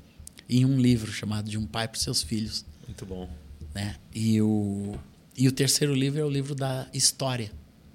[0.50, 2.66] em um livro chamado De um Pai para os Seus Filhos.
[2.88, 3.30] Muito bom.
[3.76, 3.96] Né?
[4.16, 4.96] E, o,
[5.38, 7.52] e o terceiro livro é o livro da história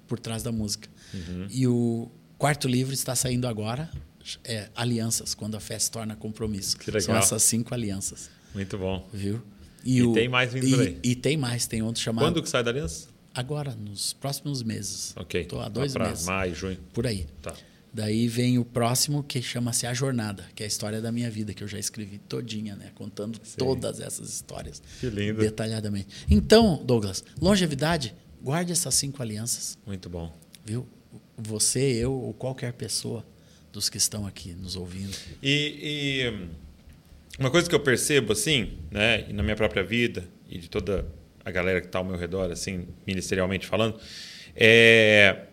[0.07, 0.87] por trás da música.
[1.13, 1.47] Uhum.
[1.49, 3.89] E o quarto livro está saindo agora,
[4.43, 6.77] é Alianças, quando a fé se torna compromisso.
[6.77, 7.01] Que legal.
[7.01, 9.07] São essas cinco alianças, Muito bom.
[9.13, 9.41] viu?
[9.83, 10.99] E tem mais vindo e, aí?
[11.01, 12.25] E tem mais, tem outro chamado...
[12.25, 13.07] Quando que sai da aliança?
[13.33, 15.13] Agora, nos próximos meses.
[15.15, 15.41] Ok.
[15.41, 16.25] Estou há Lá dois meses.
[16.25, 16.77] Maio, junho.
[16.91, 17.27] Por aí.
[17.41, 17.53] Tá.
[17.93, 21.53] Daí vem o próximo que chama-se A Jornada, que é a história da minha vida,
[21.53, 22.91] que eu já escrevi todinha, né?
[22.95, 24.81] Contando todas essas histórias.
[24.99, 25.39] Que lindo.
[25.39, 26.07] Detalhadamente.
[26.29, 30.35] Então, Douglas, longevidade, guarde essas cinco alianças, Muito bom.
[30.65, 30.87] viu?
[31.37, 33.23] Você, eu ou qualquer pessoa
[33.71, 35.15] dos que estão aqui nos ouvindo.
[35.41, 36.47] E, e,
[37.39, 41.05] uma coisa que eu percebo, assim, né, na minha própria vida e de toda
[41.45, 43.99] a galera que está ao meu redor, assim, ministerialmente falando,
[44.55, 45.43] é,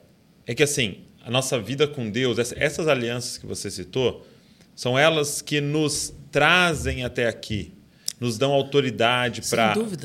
[0.46, 4.26] é que, assim, a nossa vida com Deus, essa- essas alianças que você citou,
[4.74, 7.73] são elas que nos trazem até aqui,
[8.24, 9.42] nos dão autoridade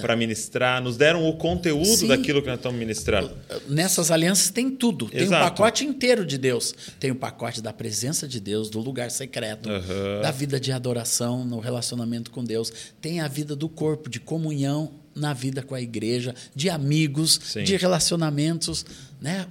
[0.02, 2.08] para ministrar, nos deram o conteúdo Sim.
[2.08, 3.32] daquilo que nós estamos ministrando.
[3.68, 5.08] Nessas alianças tem tudo.
[5.08, 5.46] Tem Exato.
[5.46, 6.76] um pacote inteiro de Deus.
[7.00, 10.22] Tem o pacote da presença de Deus, do lugar secreto, Aham.
[10.22, 12.72] da vida de adoração no relacionamento com Deus.
[13.00, 17.64] Tem a vida do corpo, de comunhão na vida com a igreja, de amigos, Sim.
[17.64, 18.86] de relacionamentos.
[19.22, 19.46] Né?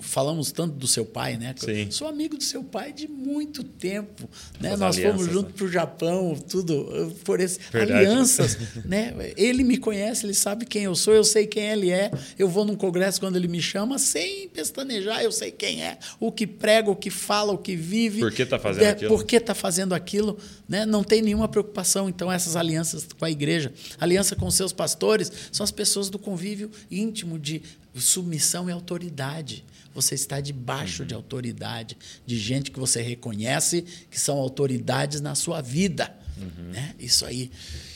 [0.00, 1.54] Falamos tanto do seu pai, né?
[1.56, 1.90] Sim.
[1.92, 4.28] Sou amigo do seu pai de muito tempo.
[4.60, 4.72] Né?
[4.72, 5.52] As Nós fomos juntos né?
[5.56, 8.04] para o Japão, tudo por esse Verdade.
[8.04, 9.14] alianças né?
[9.36, 12.10] Ele me conhece, ele sabe quem eu sou, eu sei quem ele é.
[12.36, 16.32] Eu vou num congresso quando ele me chama, sem pestanejar, eu sei quem é, o
[16.32, 18.20] que prega, o que fala, o que vive.
[18.20, 19.10] Por que tá fazendo É, aquilo?
[19.16, 20.36] Por que está fazendo aquilo?
[20.68, 20.84] Né?
[20.84, 22.08] Não tem nenhuma preocupação.
[22.08, 26.70] Então, essas alianças com a igreja, aliança com seus pastores, são as pessoas do convívio
[26.90, 27.62] íntimo de
[28.00, 29.64] submissão e autoridade.
[29.94, 31.08] Você está debaixo Uhum.
[31.08, 36.12] de autoridade, de gente que você reconhece que são autoridades na sua vida.
[36.72, 36.94] Né?
[36.98, 37.48] Isso aí.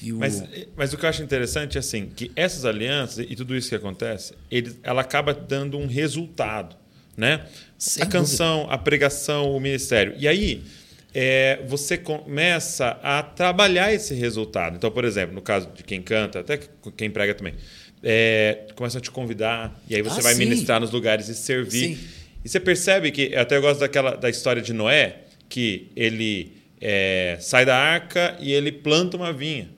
[0.03, 0.19] O- Uhum.
[0.19, 0.43] Mas,
[0.77, 3.75] mas o que eu acho interessante é assim, que essas alianças e tudo isso que
[3.75, 6.77] acontece, ele, ela acaba dando um resultado,
[7.17, 7.45] né?
[7.77, 10.15] Sem a canção, a pregação, o ministério.
[10.17, 10.63] E aí
[11.13, 14.77] é, você começa a trabalhar esse resultado.
[14.77, 16.61] Então, por exemplo, no caso de quem canta, até
[16.97, 17.55] quem prega também,
[18.03, 20.41] é, começa a te convidar e aí você Ah, vai sim.
[20.45, 21.97] ministrar nos lugares e servir.
[21.97, 21.99] Sim.
[22.45, 27.37] E você percebe que eu até gosto daquela da história de Noé, que ele é,
[27.41, 29.69] sai da arca e ele planta uma vinha,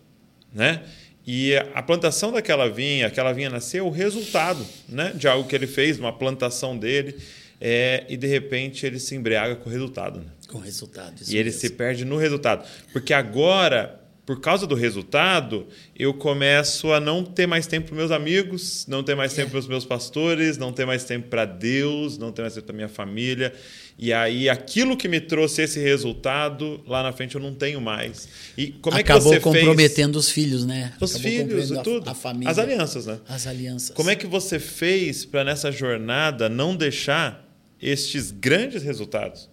[0.53, 0.83] né?
[1.27, 5.67] E a plantação daquela vinha, aquela vinha nasceu o resultado, né, de algo que ele
[5.67, 7.15] fez, uma plantação dele,
[7.61, 10.27] é, e de repente ele se embriaga com o resultado, né?
[10.49, 11.21] Com resultado.
[11.21, 11.61] isso E ele mesmo.
[11.61, 12.67] se perde no resultado.
[12.93, 14.00] Porque agora,
[14.31, 15.67] por causa do resultado,
[15.99, 19.59] eu começo a não ter mais tempo para meus amigos, não ter mais tempo para
[19.59, 22.89] os meus pastores, não ter mais tempo para Deus, não ter mais tempo para minha
[22.89, 23.53] família.
[23.99, 28.29] E aí, aquilo que me trouxe esse resultado, lá na frente eu não tenho mais.
[28.57, 30.93] E como Acabou é que você fez comprometendo os filhos, né?
[31.01, 32.09] os Acabou filhos e a- tudo?
[32.09, 32.53] A, família.
[32.53, 33.19] As alianças, né?
[33.29, 33.91] As alianças.
[33.91, 37.53] Como é que você fez para nessa jornada não deixar
[37.83, 39.51] estes grandes resultados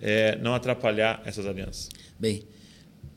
[0.00, 1.88] é, não atrapalhar essas alianças?
[2.18, 2.42] Bem,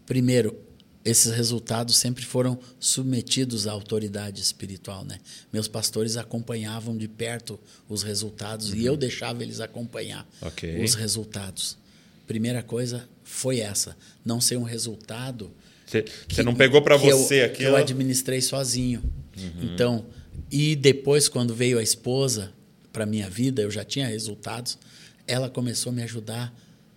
[0.05, 0.69] primeiro,
[1.03, 5.19] esses resultados sempre foram submetidos à autoridade espiritual, né?
[5.51, 10.47] Meus pastores acompanhavam de perto os resultados e eu deixava eles acompanhar Uhum.
[10.47, 10.83] Ok.
[10.83, 11.77] os resultados.
[12.27, 15.51] Primeira coisa foi essa, não ser um resultado
[15.87, 16.05] Você,
[16.43, 17.69] não pegou para eu- você que aquilo?
[17.71, 19.01] eu administrei sozinho.
[19.37, 19.73] Uhum.
[19.73, 20.05] Então,
[20.51, 22.51] e depois quando veio a esposa
[22.93, 24.77] para minha vida, eu já tinha resultados,
[25.27, 26.53] ela começou a me ajudar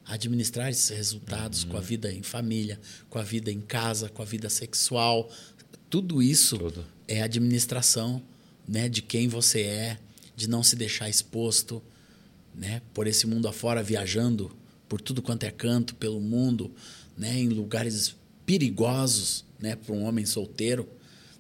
[0.07, 1.87] administrar esses resultados com a Uhum.
[1.87, 5.31] vida em família, com a vida em casa, com a vida sexual.
[5.89, 6.85] Tudo isso Tudo.
[7.09, 8.23] é administração,
[8.67, 9.99] né, de quem você é,
[10.37, 11.83] de não se deixar exposto,
[12.55, 14.55] né, por esse mundo afora viajando
[14.89, 16.71] por tudo quanto é canto pelo mundo,
[17.17, 20.89] né, em lugares perigosos, né, para um homem solteiro.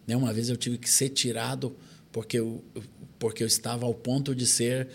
[0.06, 1.76] Né, uma vez eu tive que ser tirado
[2.12, 2.64] porque eu,
[3.18, 4.88] porque eu estava ao ponto de ser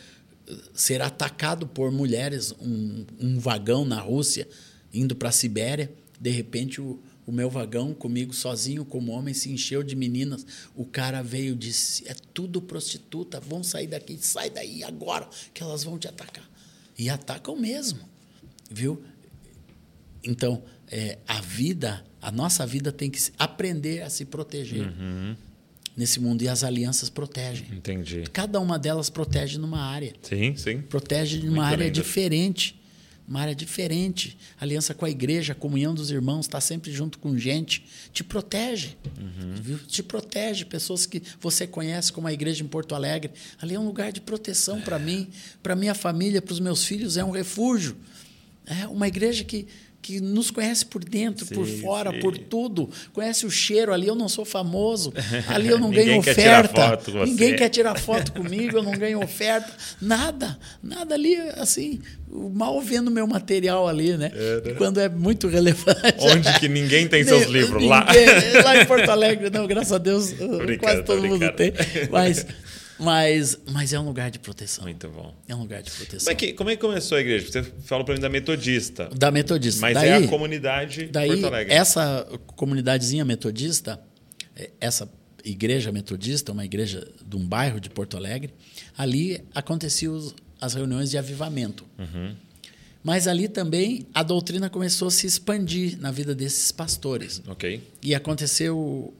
[0.74, 4.48] ser atacado por mulheres, um, um vagão na Rússia
[4.94, 9.52] indo para a Sibéria, de repente o, o meu vagão comigo sozinho como homem se
[9.52, 10.46] encheu de meninas.
[10.76, 15.62] O cara veio e disse: "É tudo prostituta, vão sair daqui, sai daí agora que
[15.62, 16.50] elas vão te atacar".
[16.98, 18.00] E atacam mesmo.
[18.70, 19.02] Viu?
[20.24, 24.92] Então, é, a vida, a nossa vida tem que aprender a se proteger.
[26.00, 27.68] Nesse mundo e as alianças protegem.
[27.74, 28.24] Entendi.
[28.32, 30.14] Cada uma delas protege numa área.
[30.22, 30.82] Sim, sim.
[30.82, 31.94] Protege de Muito área lindo.
[31.94, 32.80] diferente.
[33.28, 34.38] Uma área diferente.
[34.62, 37.84] Aliança com a igreja, a comunhão dos irmãos, está sempre junto com gente.
[38.14, 38.96] Te protege.
[39.20, 39.78] Uhum.
[39.88, 40.64] Te protege.
[40.64, 43.34] Pessoas que você conhece, como a igreja em Porto Alegre.
[43.62, 45.28] Ali é um lugar de proteção para mim,
[45.62, 47.18] para minha família, para os meus filhos.
[47.18, 47.98] É um refúgio.
[48.66, 49.68] É uma igreja que,
[50.02, 52.20] que nos conhece por dentro, por Sim, fora, sim.
[52.20, 52.90] por tudo.
[53.14, 53.94] Conhece o cheiro.
[53.94, 55.14] Ali eu não sou famoso.
[55.48, 56.98] Ali eu não ganho quer oferta.
[57.12, 59.72] com Ninguém quer tirar foto comigo, eu não ganho oferta,
[60.02, 62.00] nada, nada ali, assim,
[62.32, 64.32] mal vendo meu material ali, né?
[64.34, 64.74] É, né?
[64.78, 66.16] Quando é muito relevante.
[66.20, 67.84] Onde que ninguém tem seus livros?
[67.84, 68.06] Lá.
[68.06, 70.34] ninguém- lá em Porto Alegre, não, graças a Deus,
[70.80, 71.74] quase todo mundo tem.
[72.10, 72.46] Mas,
[73.00, 74.84] mas, mas é um lugar de proteção.
[74.84, 75.34] Muito bom.
[75.48, 76.20] É um lugar de proteção.
[76.20, 77.50] Como é, que, como é que começou a igreja?
[77.50, 79.10] Você falou para mim da metodista.
[79.16, 79.82] Da metodista.
[79.82, 81.74] Mas daí, é a comunidade de Daí, Porto Alegre.
[81.74, 84.02] essa comunidadezinha metodista,
[84.56, 85.10] eh, essa
[85.46, 88.54] igreja metodista, uma igreja de um bairro de Porto Alegre,
[88.98, 91.86] ali aconteciam as reuniões de avivamento.
[91.98, 92.36] Uhum.
[93.02, 97.42] Mas ali também a doutrina começou a se expandir na vida desses pastores.
[97.48, 97.82] Ok.
[98.04, 99.14] E aconteceu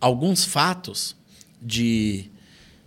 [0.00, 1.14] alguns fatos
[1.60, 2.30] de,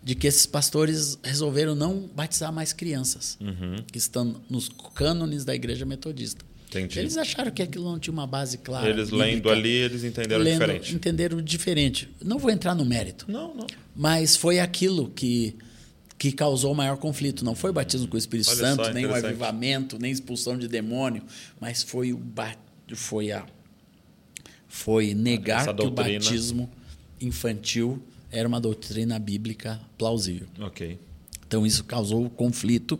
[0.03, 3.77] de que esses pastores resolveram não batizar mais crianças Uhum.
[3.91, 6.45] que estão nos cânones da igreja metodista.
[6.69, 6.99] Entendi.
[6.99, 8.87] Eles acharam que aquilo não tinha uma base clara.
[8.87, 9.25] Eles bíblica.
[9.25, 10.95] lendo ali, eles entenderam Lendo, diferente.
[10.95, 12.09] Entenderam diferente.
[12.23, 13.65] Não vou entrar no mérito, Não, não.
[13.95, 15.55] mas foi aquilo que
[16.17, 17.45] que causou o maior conflito.
[17.45, 20.57] Não foi o batismo com o Espírito Olha Santo, só, nem o avivamento, nem expulsão
[20.57, 21.23] de demônio,
[21.61, 22.57] mas foi o ba-
[22.93, 23.45] foi a
[24.67, 26.69] foi negar que o batismo
[27.21, 28.01] infantil
[28.31, 30.47] era uma doutrina bíblica plausível.
[30.59, 30.99] Ok.
[31.47, 32.99] Então isso causou o conflito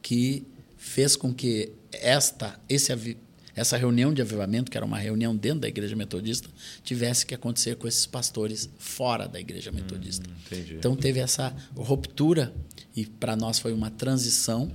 [0.00, 0.44] que
[0.76, 3.16] fez com que esta esse
[3.54, 6.48] essa reunião de avivamento, que era uma reunião dentro da igreja metodista,
[6.82, 10.28] tivesse que acontecer com esses pastores fora da igreja metodista.
[10.30, 10.56] Hum.
[10.70, 12.54] Então teve essa ruptura
[12.96, 14.72] e para nós foi uma transição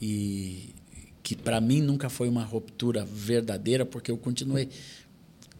[0.00, 0.74] e
[1.22, 4.68] que para mim nunca foi uma ruptura verdadeira, porque eu continuei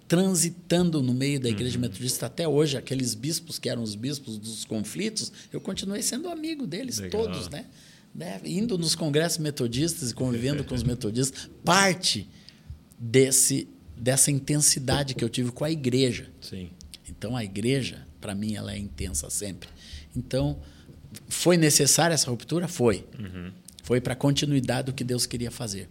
[0.09, 1.55] transitando no meio da Uhum.
[1.55, 6.29] igreja metodista até hoje, aqueles bispos que eram os bispos dos conflitos, eu continuei sendo
[6.29, 7.23] amigo deles Legal.
[7.25, 7.67] todos, né?
[8.15, 8.41] Né?
[8.45, 12.27] Indo nos congressos metodistas e convivendo com os metodistas, parte
[12.99, 13.69] desse
[14.01, 16.31] dessa intensidade que eu tive com a igreja.
[16.41, 16.71] Sim.
[17.09, 19.69] Então a igreja, para mim, ela é intensa sempre.
[20.17, 20.61] Então,
[21.29, 22.69] foi necessária essa ruptura?
[22.69, 23.05] Foi.
[23.83, 25.89] Foi para a continuidade do que Deus queria fazer.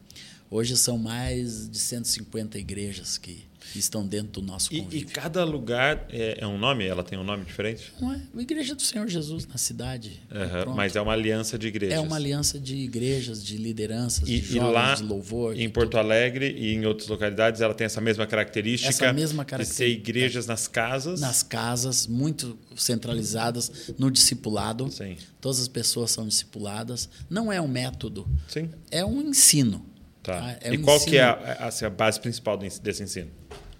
[0.49, 3.43] Hoje são mais de 150 igrejas que
[3.75, 5.07] estão dentro do nosso E, e convívio.
[5.09, 6.85] cada lugar é, é um nome?
[6.85, 7.91] Ela tem um nome diferente?
[7.99, 8.21] Não é?
[8.35, 10.21] A igreja do Senhor Jesus na cidade.
[10.29, 10.75] Pronto.
[10.75, 11.97] Mas é uma aliança de igrejas.
[11.97, 15.57] é uma aliança de igrejas, de lideranças, E, de e jovens, lá de louvor.
[15.59, 19.49] em Porto Alegre e em outras localidades ela tem essa mesma característica, Essa mesma de
[19.49, 19.85] ser característica.
[20.09, 21.19] igrejas nas casas.
[21.21, 24.89] nas casas, muito centralizadas no discipulado.
[24.91, 25.15] Sim.
[25.39, 27.09] Todas as pessoas são discipuladas.
[27.29, 28.69] Não é um método, Sim.
[28.91, 29.85] é um ensino.
[30.23, 30.57] Tá.
[30.61, 31.11] É e um qual ensino.
[31.11, 33.29] que é a, a- assim, a base principal desse ensino?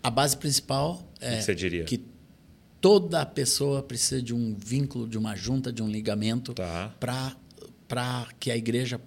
[0.07, 1.83] A base principal é que diria?
[1.83, 2.01] que
[2.79, 6.95] toda pessoa precisa de um vínculo, de uma junta, de um ligamento Tá.
[6.97, 8.97] para que a igreja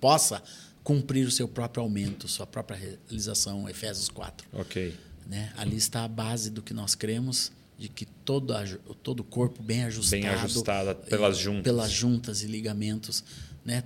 [0.00, 0.42] possa
[0.82, 4.48] cumprir o seu próprio aumento, sua própria realização, Efésios 4.
[4.52, 4.96] Ok.
[5.28, 5.52] né?
[5.56, 8.52] Ali está a base do que nós cremos, de que todo,
[9.00, 11.62] todo o corpo bem ajustado, Bem ajustada pelas juntas.
[11.62, 13.22] pelas juntas e ligamentos,
[13.64, 13.84] né?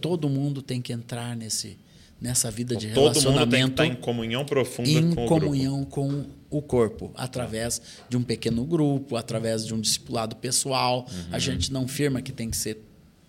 [0.00, 1.78] Todo mundo tem que entrar nesse
[2.20, 5.24] nessa vida de Então, Todo mundo tem que relacionamento estar em comunhão profunda em com
[5.24, 11.06] o comunhão com o corpo, através de um pequeno grupo, através de um discipulado pessoal.
[11.10, 11.28] Uhum.
[11.30, 12.82] A gente não firma que tem que ser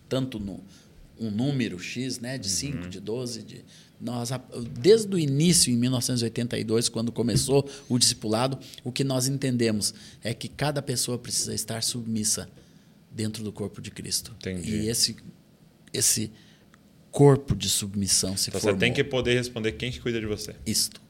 [0.07, 0.63] tanto no,
[1.19, 2.89] um número X, né, de 5, Uhum.
[2.89, 3.65] de 12, de
[3.99, 4.29] nós
[4.79, 10.47] desde o início em 1982, quando começou o discipulado, o que nós entendemos é que
[10.47, 12.49] cada pessoa precisa estar submissa
[13.11, 14.33] dentro do corpo de Cristo.
[14.39, 14.71] Entendi.
[14.71, 15.17] E esse
[15.91, 16.31] esse
[17.11, 18.75] corpo de submissão se Então, formou.
[18.75, 20.55] você tem que poder responder quem que cuida de você.
[20.65, 21.01] Isto.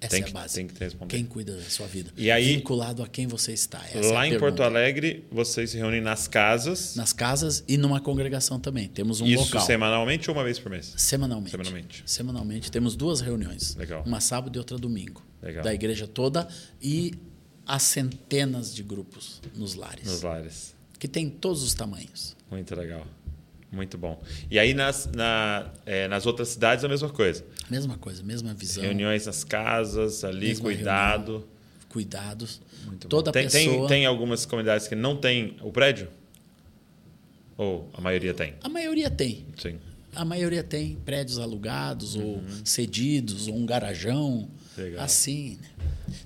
[0.00, 0.54] Essa Tem é a que- base.
[0.54, 1.16] tem que responder.
[1.16, 2.12] Quem cuida da sua vida.
[2.16, 3.84] E aí- Vinculado a quem você está.
[3.84, 4.62] Essa é Lá a em Porto.
[4.62, 6.94] Alegre, vocês se reúnem nas casas.
[6.94, 8.86] Nas casas e numa congregação também.
[8.86, 9.66] Temos um isso local.
[9.66, 10.94] semanalmente ou uma vez por mês?
[10.96, 11.50] Semanalmente.
[11.50, 12.02] Semanalmente.
[12.06, 12.70] Semanalmente.
[12.70, 13.74] Temos duas reuniões.
[13.74, 14.04] Legal.
[14.06, 15.20] Uma sábado e outra domingo.
[15.42, 15.64] Legal.
[15.64, 16.46] Da igreja toda
[16.80, 17.14] e
[17.66, 20.06] há centenas de grupos nos lares.
[20.06, 20.76] Nos lares.
[20.96, 22.36] Que tem todos os tamanhos.
[22.48, 23.04] Muito legal.
[23.70, 24.20] Muito bom.
[24.50, 27.44] E aí nas, na- é, nas outras cidades a mesma coisa.
[27.70, 28.82] Mesma coisa, mesma visão.
[28.82, 31.46] Reuniões nas casas, ali, Mesma cuidado.
[31.88, 32.60] Cuidados.
[32.86, 33.08] Muito.
[33.08, 33.88] Toda tem, tem- pessoa.
[33.88, 36.08] tem algumas comunidades que não tem o prédio?
[37.56, 38.54] Ou a maioria tem?
[38.62, 39.44] A maioria tem.
[39.60, 39.78] Sim.
[40.14, 44.48] A maioria tem prédios alugados ou cedidos, ou um garajão.
[44.76, 45.04] Legal.
[45.04, 45.58] Assim.
[45.60, 45.68] né?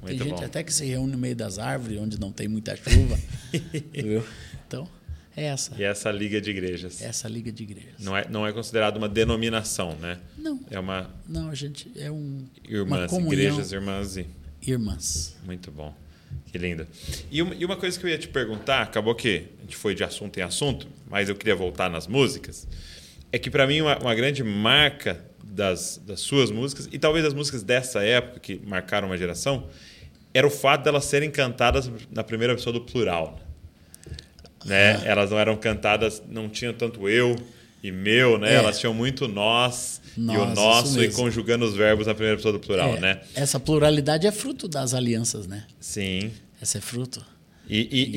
[0.06, 0.44] Tem Muito gente bom.
[0.44, 3.18] até que se reúne no meio das árvores, onde não tem muita chuva.
[4.66, 4.88] Então,
[5.36, 5.74] essa.
[5.78, 7.00] E essa liga de igrejas.
[7.02, 7.94] Essa liga de igrejas.
[8.00, 10.18] Não é, não é considerado uma denominação, né?
[10.36, 13.32] Não, É uma não, a gente é um, uma irmãs, comunhão.
[13.32, 14.26] igrejas irmãs e
[14.64, 15.36] Irmãs.
[15.44, 15.94] muito bom.
[16.46, 16.86] Que lindo.
[17.30, 19.94] E uma, e uma coisa que eu ia te perguntar, acabou que a gente foi
[19.94, 22.66] de assunto em assunto, mas eu queria voltar nas músicas,
[23.30, 27.34] é que para mim uma, uma grande marca das, das suas músicas, e talvez das
[27.34, 29.68] músicas dessa época, que marcaram uma geração,
[30.34, 33.38] era o fato delas serem cantadas na primeira pessoa do plural.
[34.64, 35.00] Né?
[35.04, 37.36] Elas não eram cantadas, não tinham tanto eu
[37.82, 38.52] e meu, né?
[38.52, 38.54] É.
[38.56, 42.52] Elas tinham muito nós, e o Nós, nosso, e conjugando os verbos na primeira pessoa
[42.52, 43.20] do plural, É, né?
[43.34, 45.66] Essa pluralidade é fruto das alianças, né?
[45.80, 46.30] Sim.
[46.60, 47.24] Essa é fruto.
[47.68, 48.10] E, e,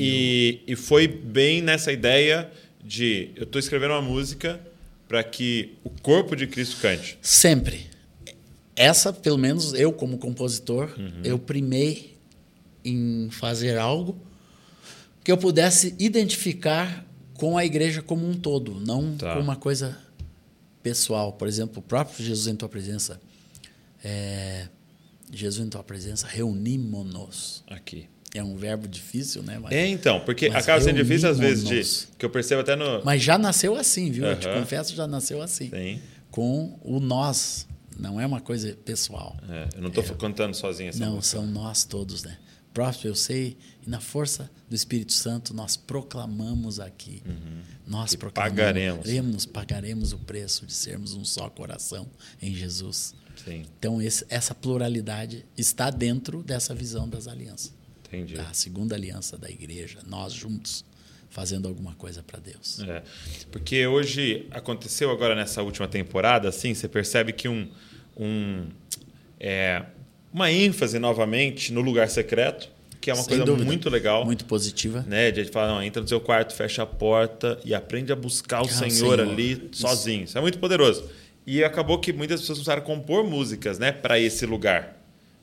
[0.68, 2.50] e, e foi bem nessa ideia
[2.84, 4.60] de eu estou escrevendo uma música
[5.08, 7.18] para que o corpo de Cristo cante.
[7.22, 7.86] Sempre.
[8.74, 11.22] Essa, pelo menos eu como compositor, Uhum.
[11.24, 12.14] eu primei
[12.84, 14.16] em fazer algo
[15.26, 17.04] que eu pudesse identificar
[17.34, 19.34] com a igreja como um todo, não Tá.
[19.34, 19.98] com uma coisa
[20.84, 21.32] pessoal.
[21.32, 23.20] Por exemplo, o próprio Jesus em tua presença.
[24.04, 24.68] é,
[25.32, 27.64] Jesus em tua presença, reunimos-nos.
[27.66, 28.06] Aqui.
[28.32, 29.58] É um verbo difícil, né?
[29.60, 32.06] Mas, É, então, porque acaba sendo difícil às vezes de.
[32.16, 33.04] Que eu percebo até no.
[33.04, 34.26] mas já nasceu assim, viu?
[34.26, 35.70] Eu te confesso, já nasceu assim.
[35.70, 36.00] Sim.
[36.30, 37.66] Com o nós.
[37.98, 39.36] Não é uma coisa pessoal.
[39.50, 41.36] É, eu não estou cantando sozinho essa Não, música.
[41.38, 42.38] são nós todos, né?
[42.76, 43.56] Próximo eu sei,
[43.86, 47.22] e na força do Espírito Santo nós proclamamos aqui.
[47.86, 49.46] Nós Que proclamamos, pagaremos.
[49.46, 52.06] pagaremos o preço de sermos um só coração
[52.42, 53.14] em Jesus.
[53.42, 57.72] Sim, Então esse- essa pluralidade está dentro dessa visão das alianças.
[58.08, 58.34] entendi.
[58.34, 60.84] Da segunda aliança da igreja, nós juntos
[61.30, 62.80] fazendo alguma coisa para Deus.
[62.80, 63.02] É,
[63.50, 67.68] porque hoje aconteceu agora nessa última temporada, assim, você percebe que um,
[68.16, 68.68] um
[69.40, 69.84] é,
[70.36, 72.68] uma ênfase novamente no lugar secreto,
[73.00, 73.64] que é uma Sem coisa dúvida.
[73.64, 74.22] muito legal.
[74.26, 75.02] Muito positiva.
[75.08, 75.30] né?
[75.30, 78.16] De a gente falar, não, entra no seu quarto, fecha a porta e aprende a
[78.16, 79.20] buscar o Ah, Senhor, Senhor.
[79.20, 79.80] ali Isso.
[79.80, 80.24] sozinho.
[80.24, 81.04] Isso é muito poderoso.
[81.46, 84.94] E acabou que muitas pessoas começaram a compor músicas, né, para esse lugar,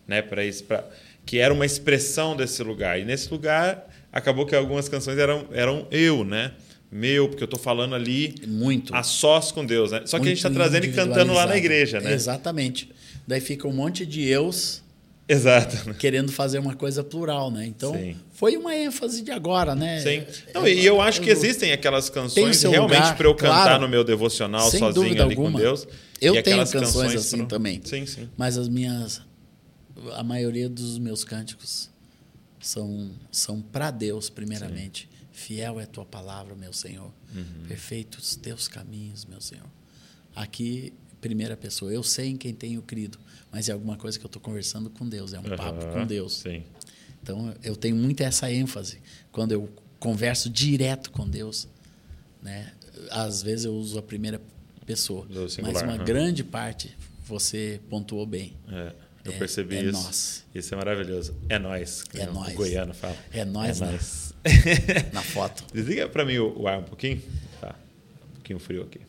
[0.08, 0.84] né, para esse, pra,
[1.26, 3.00] que era uma expressão desse lugar.
[3.00, 6.52] E nesse lugar acabou que algumas canções eram eram eu, né?
[6.92, 8.94] Meu, porque eu estou falando ali Muito.
[8.94, 10.04] a sós com Deus, né?
[10.06, 12.14] Só que a gente está muito trazendo e cantando lá na igreja, né?
[12.14, 12.92] Exatamente.
[13.28, 14.83] Daí fica um monte de eus
[15.28, 15.94] Exato.
[15.96, 17.66] querendo fazer uma coisa plural, né?
[17.66, 18.16] Então, Sim.
[18.34, 20.00] foi uma ênfase de agora, né?
[20.02, 20.24] Sim.
[20.54, 23.82] Não, e eu acho que existem aquelas canções realmente para eu cantar claro.
[23.84, 25.52] no meu devocional sozinho ali alguma.
[25.52, 25.88] com Deus.
[26.20, 27.82] Eu E tenho aquelas canções canções assim pro- também.
[27.84, 28.30] Sim, sim.
[28.38, 29.22] Mas as minhas
[30.14, 31.90] a maioria dos meus cânticos
[32.60, 35.10] são são para Deus primeiramente.
[35.32, 37.12] Fiel é tua palavra, meu Senhor.
[37.36, 37.66] Uhum.
[37.68, 39.66] Perfeitos teus caminhos, meu Senhor.
[40.36, 43.18] Aqui primeira pessoa, eu sei em quem tenho crido,
[43.54, 46.06] mas é alguma coisa que eu estou conversando com Deus, é um papo Aham, com
[46.06, 46.40] Deus.
[46.40, 46.64] Sim.
[47.22, 48.98] Então eu tenho muito essa ênfase
[49.32, 51.68] quando eu converso direto com Deus,
[52.42, 52.74] né?
[53.12, 54.42] Às vezes eu uso a primeira
[54.86, 56.04] pessoa, Do mas singular, uma aham.
[56.04, 56.94] grande parte
[57.26, 58.54] você pontuou bem.
[58.70, 58.92] É,
[59.26, 59.92] eu É- percebi é isso.
[59.94, 60.44] nós.
[60.54, 61.34] Isso é maravilhoso.
[61.48, 62.04] É nós.
[62.14, 62.54] É o nós.
[62.54, 63.16] goiano fala.
[63.32, 63.92] É nós, É né?
[63.94, 64.34] nós.
[65.14, 65.64] Na foto.
[65.74, 67.22] Desliga para mim o, o ar um pouquinho.
[67.62, 67.74] Tá.
[68.30, 69.00] Um pouquinho frio aqui.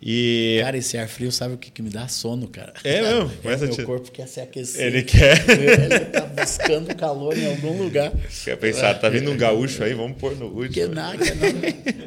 [0.00, 2.72] E Cara, esse ar frio sabe o que, que me dá sono, cara?
[2.84, 3.30] É mesmo?
[3.44, 4.86] É, meu te- corpo quer se aquecer.
[4.86, 8.12] ele quer, Ele tá buscando calor em algum lugar.
[8.44, 10.70] quer pensar, tá vindo um gaúcho aí, vamos pôr no último.
[10.74, 12.06] Que nada, que não.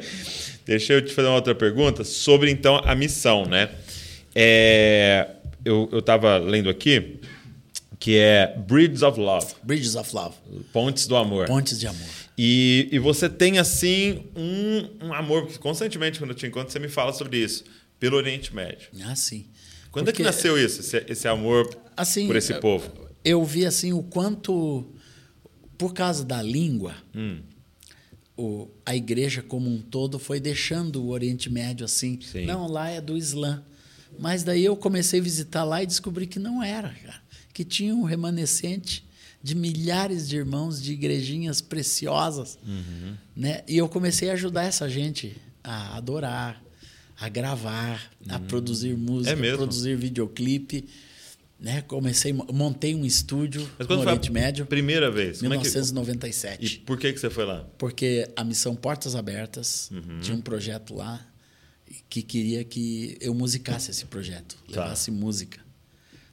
[0.64, 3.70] Deixa eu te fazer uma outra pergunta sobre então a missão, né?
[4.34, 5.28] É,
[5.64, 7.18] eu estava lendo aqui
[7.98, 10.34] que é Bridges of Love, Bridges of Love.
[10.72, 11.46] Pontes do Amor.
[11.46, 12.08] Pontes de amor.
[12.38, 16.78] E, e você tem assim um, um amor, porque constantemente quando eu te encontro você
[16.78, 17.64] me fala sobre isso,
[18.00, 18.88] pelo Oriente Médio.
[19.04, 19.46] Ah, sim.
[19.92, 22.90] Quando é que Porque- nasceu isso, esse, esse amor assim, por esse eu- povo?
[23.24, 24.86] Eu vi assim o quanto,
[25.78, 27.40] por causa da língua, Hum.
[28.36, 32.18] o, a igreja como um todo foi deixando o Oriente Médio assim.
[32.22, 32.46] Sim.
[32.46, 33.62] Não, lá é do Islã.
[34.18, 37.20] Mas daí eu comecei a visitar lá e descobri que não era, cara.
[37.52, 39.06] Que tinha um remanescente
[39.42, 42.58] de milhares de irmãos de igrejinhas preciosas.
[42.66, 43.16] Uhum.
[43.36, 43.62] Né?
[43.68, 46.62] E eu comecei a ajudar essa gente a adorar,
[47.20, 49.44] a gravar, a produzir música, Uhum.
[49.44, 50.88] É a produzir videoclipe.
[51.58, 51.82] Né?
[51.82, 55.40] Comecei, montei um estúdio Mas no quando foi Oriente Médio, primeira vez?
[55.40, 57.68] Como é que- 1997 E por que, que você foi lá?
[57.76, 60.20] porque a missão Portas Abertas Uhum.
[60.20, 61.20] tinha um projeto lá
[62.08, 64.84] que queria que eu musicasse esse projeto, Tá.
[64.84, 65.60] levasse música.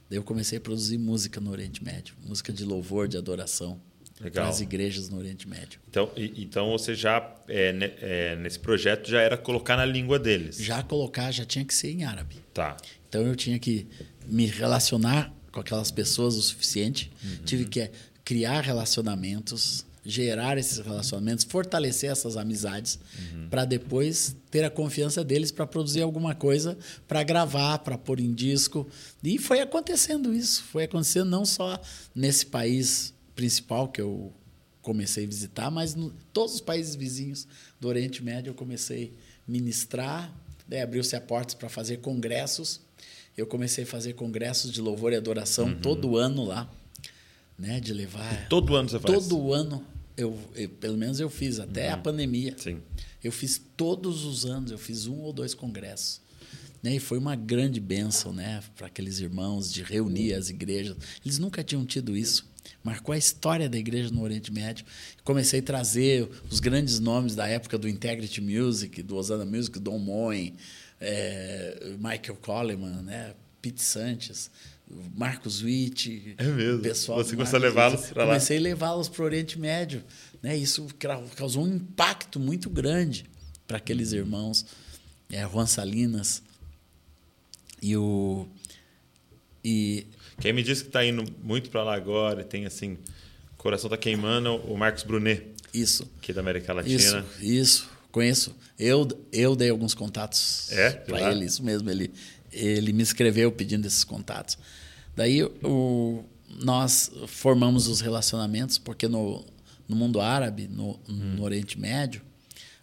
[0.08, 3.78] Daí eu comecei a produzir música no Oriente Médio, música de louvor, de adoração.
[4.20, 4.44] Legal.
[4.44, 5.80] para as igrejas no Oriente Médio.
[5.88, 10.56] Então, e- então você já, é, é, nesse projeto, já era colocar na língua deles.
[10.58, 12.36] Já colocar, já tinha que ser em árabe.
[12.52, 12.76] Tá.
[13.08, 13.86] Então eu tinha que
[14.26, 17.10] me relacionar com aquelas pessoas o suficiente,
[17.44, 17.90] tive que
[18.24, 22.98] criar relacionamentos, gerar esses relacionamentos, fortalecer essas amizades,
[23.50, 28.32] para depois ter a confiança deles para produzir alguma coisa, para gravar, para pôr em
[28.32, 28.86] disco.
[29.22, 31.80] E foi acontecendo isso, foi acontecendo não só
[32.14, 34.32] nesse país principal que eu
[34.82, 37.46] comecei a visitar, mas em todos os países vizinhos
[37.78, 39.12] do Oriente Médio eu comecei
[39.46, 40.34] a ministrar,
[40.66, 42.80] daí abriu-se a portas para fazer congressos.
[43.36, 46.68] Eu comecei a fazer congressos de louvor e adoração todo ano lá,
[47.56, 49.14] né, de levar Todo ano você faz?
[49.28, 49.84] todo ano
[50.16, 52.56] eu, eu- pelo menos eu fiz até a pandemia.
[52.58, 52.80] Sim.
[53.22, 56.20] Eu fiz todos os anos, eu fiz um ou dois congressos.
[56.82, 56.96] Né?
[56.96, 58.60] E foi uma grande bênção né?
[58.76, 60.96] para aqueles irmãos de reunir as igrejas.
[61.24, 62.44] Eles nunca tinham tido isso.
[62.82, 64.84] Marcou a história da igreja no Oriente Médio.
[65.24, 69.98] Comecei a trazer os grandes nomes da época do Integrity Music, do Osana Music, Don
[69.98, 70.54] Moen,
[71.00, 73.34] eh, Michael Coleman, né?
[73.60, 74.50] Pete Sanches,
[75.14, 76.34] Marcos Witt.
[76.38, 76.80] É mesmo?
[76.80, 78.34] Pessoal Você começou a levá-los pra lá?
[78.34, 80.02] Comecei a levá-los para o Oriente Médio.
[80.42, 80.56] Né?
[80.56, 80.86] Isso
[81.36, 83.26] causou um impacto muito grande
[83.66, 84.64] para aqueles irmãos.
[85.30, 86.42] É, Juan Salinas
[87.82, 88.46] e o.
[89.62, 90.06] E
[90.40, 92.98] Quem me disse que está indo muito para lá agora e tem assim,
[93.54, 97.26] o coração tá queimando, o Marcos Brunet, isso, aqui da América isso, Latina.
[97.40, 98.54] isso, conheço.
[98.78, 100.90] Eu, eu dei alguns contatos É?
[100.90, 101.90] Para ele, isso mesmo.
[101.90, 102.12] Ele,
[102.52, 104.56] ele me escreveu pedindo esses contatos.
[105.16, 109.44] Daí o, nós formamos os relacionamentos, porque no,
[109.88, 112.22] no mundo árabe, no, no Oriente Médio,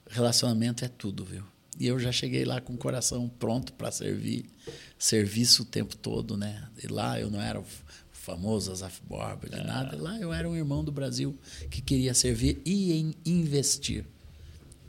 [0.08, 1.44] relacionamento é tudo, viu?
[1.80, 4.46] E eu já cheguei lá com o coração pronto para servir,
[5.06, 6.68] serviço o tempo todo, né?
[6.84, 7.66] E lá eu não era o
[8.12, 9.96] famoso Azaf Borba, de nada.
[10.02, 11.38] Lá eu era um irmão do Brasil
[11.70, 14.04] que queria servir e em investir.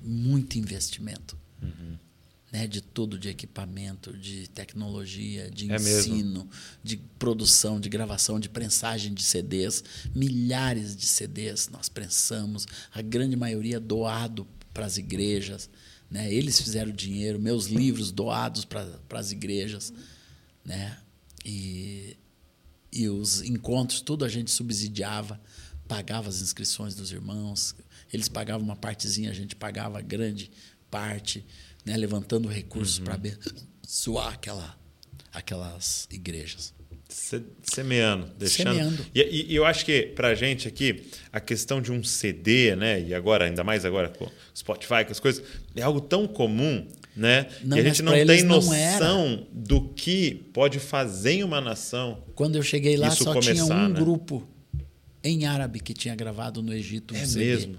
[0.03, 1.37] Muito investimento.
[2.51, 2.67] Né?
[2.67, 6.15] De tudo, de equipamento, de tecnologia, de É mesmo?
[6.15, 6.49] ensino,
[6.83, 9.85] de produção, de gravação, de prensagem de CDs.
[10.15, 15.69] Milhares de CDs nós prensamos, a grande maioria doado para as igrejas.
[16.11, 16.33] Né?
[16.33, 19.93] Eles fizeram dinheiro, meus livros doados para as igrejas.
[20.65, 20.97] Né?
[21.45, 22.17] E,
[22.93, 25.41] e os encontros, tudo a gente subsidiava,
[25.89, 27.75] pagava as inscrições dos irmãos.
[28.13, 30.51] Eles pagavam uma partezinha, a gente pagava grande
[30.91, 31.45] parte,
[31.85, 31.97] né?
[31.97, 34.79] levantando recursos para abençoar aquela,
[35.33, 36.76] aquelas igrejas.
[37.19, 38.75] Se- Semeando, deixando.
[38.75, 39.07] Semeando.
[39.15, 43.01] E, e- e eu acho que pra gente aqui, a questão de um CD, né?
[43.01, 45.43] E agora, ainda mais agora com Spotify, com as coisas,
[45.75, 46.87] é algo tão comum,
[47.17, 47.47] né?
[47.65, 51.59] Não, e a gente não tem eles não noção do que pode fazer em uma
[51.59, 52.23] nação.
[52.35, 53.99] Quando eu cheguei lá, só tinha começar, um né?
[53.99, 54.47] grupo
[55.25, 57.45] em árabe que tinha gravado no Egito um É CD.
[57.47, 57.79] mesmo?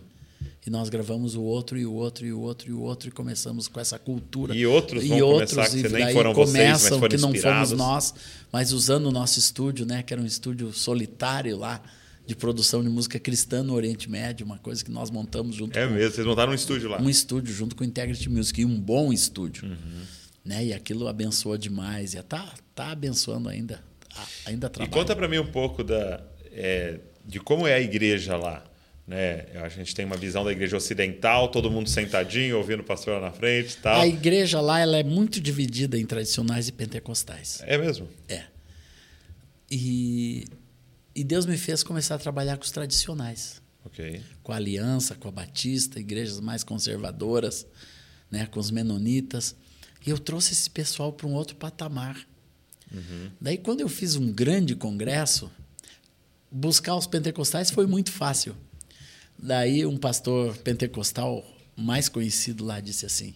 [0.67, 3.11] E nós gravamos o outro, e o outro, e o outro, e o outro, e
[3.13, 4.53] começamos com essa cultura.
[4.53, 7.69] E outros vão começar, que e nem foram vocês, mas começam, foram que não inspirados.
[7.69, 8.13] fomos nós,
[8.51, 11.81] mas usando o nosso estúdio, né, que era um estúdio solitário lá,
[12.25, 15.87] de produção de música cristã no Oriente Médio, uma coisa que nós montamos junto É
[15.87, 16.99] com mesmo, vocês montaram um estúdio lá.
[17.01, 19.69] um estúdio junto com o Integrity Music, e um bom estúdio.
[19.69, 20.01] Uhum.
[20.43, 20.65] Né?
[20.65, 22.45] E aquilo abençoa demais, e tá,
[22.75, 23.81] tá abençoando ainda,
[24.45, 24.91] ainda E trabalha.
[24.91, 28.65] conta para mim um pouco da, é, de como é a igreja lá.
[29.07, 29.45] Né?
[29.63, 33.27] A gente tem uma visão da igreja ocidental, todo mundo sentadinho, ouvindo o pastor lá
[33.27, 34.01] na frente tal.
[34.01, 37.61] A igreja lá ela é muito dividida em tradicionais e pentecostais.
[37.65, 38.09] É mesmo?
[38.27, 38.43] É.
[39.71, 40.45] E,
[41.15, 43.61] e Deus me fez começar a trabalhar com os tradicionais.
[43.85, 44.21] Ok.
[44.43, 47.65] Com a Aliança, com a Batista, igrejas mais conservadoras,
[48.29, 49.55] né, com os menonitas.
[50.05, 52.27] E eu trouxe esse pessoal para um outro patamar.
[53.39, 55.51] Daí, quando eu fiz um grande congresso,
[56.51, 58.55] buscar os pentecostais foi muito fácil.
[59.37, 63.35] Daí, um pastor pentecostal mais conhecido lá disse assim: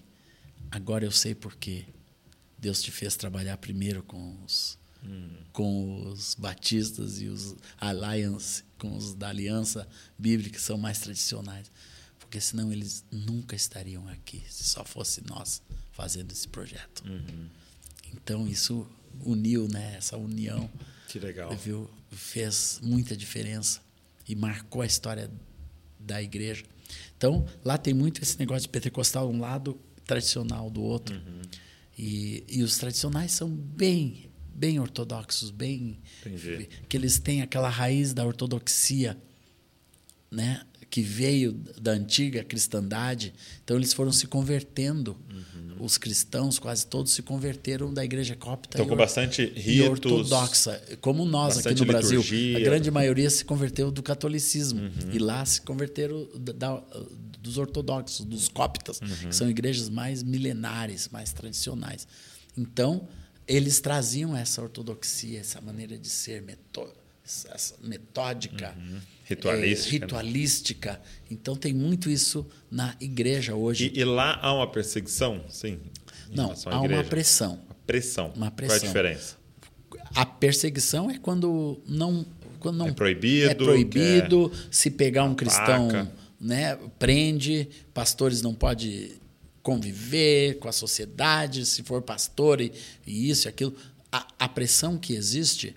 [0.70, 1.86] Agora eu sei por que
[2.58, 4.78] Deus te fez trabalhar primeiro com os,
[5.52, 9.88] com os batistas e os Alliance, com os da aliança
[10.18, 11.72] bíblica, que são mais tradicionais.
[12.20, 17.04] Porque senão eles nunca estariam aqui, se só fosse nós fazendo esse projeto.
[18.14, 18.88] Então, isso
[19.24, 19.95] uniu, né?
[19.97, 20.70] essa união
[21.08, 21.56] Que legal.
[21.58, 23.82] viu, fez muita diferença
[24.28, 25.30] e marcou a história
[26.06, 26.64] da igreja.
[27.18, 31.16] Então, lá tem muito esse negócio de pentecostal um lado, tradicional do outro.
[31.16, 31.41] Uhum.
[31.97, 36.68] E, e os tradicionais são bem, bem ortodoxos, bem Entendi.
[36.89, 39.18] que eles têm aquela raiz da ortodoxia,
[40.30, 40.66] né?
[40.92, 43.34] Que veio da antiga cristandade.
[43.64, 45.18] Então eles foram se convertendo.
[45.32, 45.86] Uhum.
[45.86, 49.82] Os cristãos, quase todos, se converteram da igreja cópita então, e, com bastante ritos, e
[49.82, 50.84] ortodoxa.
[51.00, 52.20] Como nós aqui no Brasil.
[52.20, 52.58] Liturgia.
[52.58, 54.82] A grande maioria se converteu do catolicismo.
[54.82, 55.12] Uhum.
[55.14, 56.84] E lá se converteram da,
[57.39, 59.30] dos ortodoxos, dos cóptas, uhum.
[59.30, 62.06] que são igrejas mais milenares, mais tradicionais.
[62.56, 63.08] Então,
[63.48, 66.44] eles traziam essa ortodoxia, essa maneira de ser
[67.50, 68.76] essa metódica.
[68.78, 69.00] Uhum
[69.32, 69.96] Ritualística.
[69.96, 71.02] É, ritualística.
[71.30, 73.92] Então tem muito isso na igreja hoje.
[73.94, 75.80] E, e lá há uma perseguição, sim?
[76.34, 77.54] Não, há uma pressão.
[77.66, 78.34] Uma pressão.
[78.36, 78.78] Uma pressão.
[78.78, 79.38] Qual é a diferença?
[80.16, 82.26] A perseguição é quando não.
[82.60, 83.50] Quando não é proibido.
[83.50, 84.52] É proibido.
[84.54, 86.10] É se pegar um cristão,
[86.40, 87.70] né, prende.
[87.94, 89.14] Pastores não podem
[89.64, 92.72] conviver com a sociedade, se for pastor e,
[93.06, 93.74] e isso e aquilo.
[94.12, 95.76] A, a pressão que existe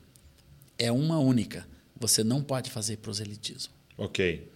[0.78, 1.66] é uma única
[1.96, 3.72] você não pode fazer proselitismo.
[3.96, 4.50] Ok.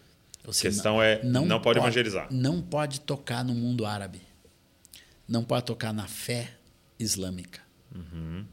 [0.44, 2.28] Você a questão não, é não, não pode, pode evangelizar.
[2.30, 4.20] Não pode tocar no mundo árabe.
[5.26, 6.52] Não pode tocar na fé
[6.98, 7.60] islâmica.
[7.94, 8.44] Uhum.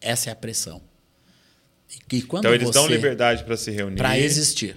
[0.00, 0.82] Essa é a pressão.
[2.10, 3.96] E quando então eles você, dão liberdade para se reunir.
[3.96, 4.76] Para existir.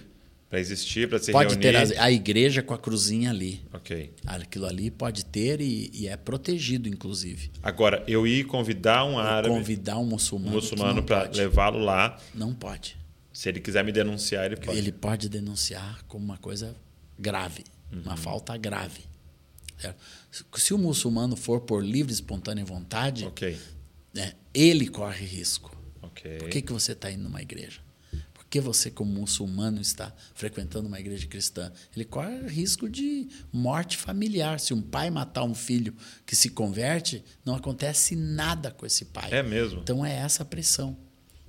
[0.53, 1.73] Para existir, para se pode reunir.
[1.73, 3.65] Pode ter a, a, igreja com a cruzinha ali.
[3.73, 4.13] Ok.
[4.23, 7.49] Aquilo ali pode ter e, e é protegido, inclusive.
[7.63, 9.47] Agora, eu ir convidar um árabe.
[9.47, 10.51] Convidar um muçulmano.
[10.51, 12.19] Um muçulmano para levá-lo lá.
[12.35, 12.95] Não pode.
[13.33, 14.77] Se ele quiser me denunciar, ele pode.
[14.77, 16.75] Ele pode denunciar como uma coisa
[17.17, 18.03] grave, uhum.
[18.03, 19.01] uma falta grave.
[20.55, 23.57] Se o muçulmano for por livre espontânea vontade, okay.
[24.13, 25.75] né, ele corre risco.
[25.99, 26.37] Okay.
[26.37, 27.81] Por que, que você está indo numa igreja?
[28.53, 31.71] Que você, como muçulmano, está frequentando uma igreja cristã?
[31.95, 34.59] Ele corre risco de morte familiar.
[34.59, 39.33] Se um pai matar um filho que se converte, não acontece nada com esse pai.
[39.33, 39.79] É mesmo.
[39.81, 40.95] Então é essa a pressão.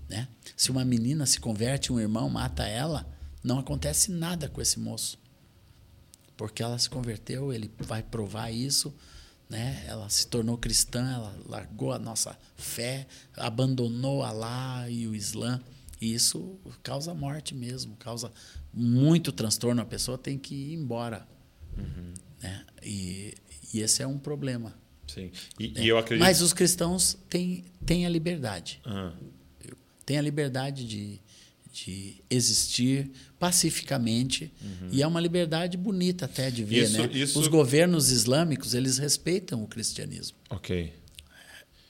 [0.08, 0.26] Né?
[0.56, 3.06] Se uma menina se converte, um irmão mata ela,
[3.42, 5.18] não acontece nada com esse moço.
[6.38, 8.94] Porque ela se converteu, ele vai provar isso,
[9.46, 9.84] né?
[9.86, 15.60] Ela se tornou cristã, ela largou a nossa fé, abandonou Alá e o Islã.
[16.04, 18.30] E isso causa morte mesmo, causa
[18.72, 19.80] muito transtorno.
[19.80, 21.26] A pessoa tem que ir embora.
[21.76, 22.12] Uhum.
[22.42, 22.66] Né?
[22.82, 23.34] E,
[23.72, 24.74] e esse é um problema.
[25.06, 25.30] Sim.
[25.58, 25.82] E, é.
[25.82, 26.24] e eu acredito...
[26.24, 28.80] Mas os cristãos têm, têm a liberdade.
[28.86, 29.34] Uhum
[30.04, 31.20] tem a liberdade de,
[31.72, 34.88] de existir pacificamente uhum.
[34.92, 37.10] e é uma liberdade bonita até de ver, isso, né?
[37.12, 37.38] Isso...
[37.38, 40.36] Os governos islâmicos eles respeitam o cristianismo.
[40.50, 40.92] Ok.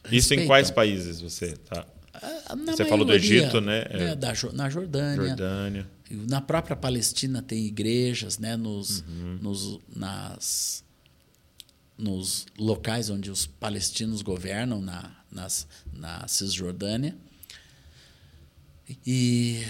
[0.04, 0.18] Respeitam.
[0.18, 1.86] Isso em quais países você tá?
[2.46, 3.84] Ah, você falou do Egito, né?
[3.90, 4.16] né é.
[4.16, 5.28] da, na Jordânia.
[5.28, 5.86] Jordânia.
[6.10, 8.56] Na própria Palestina tem igrejas, né?
[8.56, 9.38] Nos, uhum.
[9.40, 10.84] nos, nas,
[11.98, 17.16] nos locais onde os palestinos governam, na, nas, na Cisjordânia.
[19.06, 19.62] E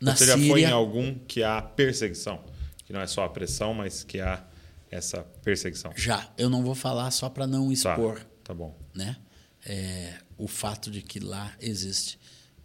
[0.00, 2.44] na Você Síria, já foi em algum que há perseguição?
[2.84, 4.44] Que não é só a pressão, mas que há
[4.90, 5.92] essa perseguição?
[5.96, 6.28] Já.
[6.36, 8.18] Eu não vou falar só para não expor.
[8.18, 8.76] Tá, tá bom.
[8.94, 9.16] Né?
[9.64, 12.18] É, o fato de que lá existe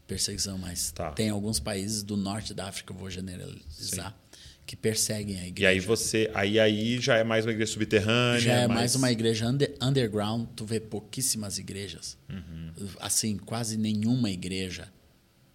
[0.07, 1.11] perseguição, mas tá.
[1.11, 4.37] tem alguns países do norte da África, eu vou generalizar, Sim.
[4.65, 5.71] que perseguem a igreja.
[5.71, 8.95] E aí você, aí aí já é mais uma igreja subterrânea, já é mais, mais
[8.95, 10.47] uma igreja under, underground.
[10.55, 12.71] Tu vê pouquíssimas igrejas, uhum.
[12.99, 14.91] assim quase nenhuma igreja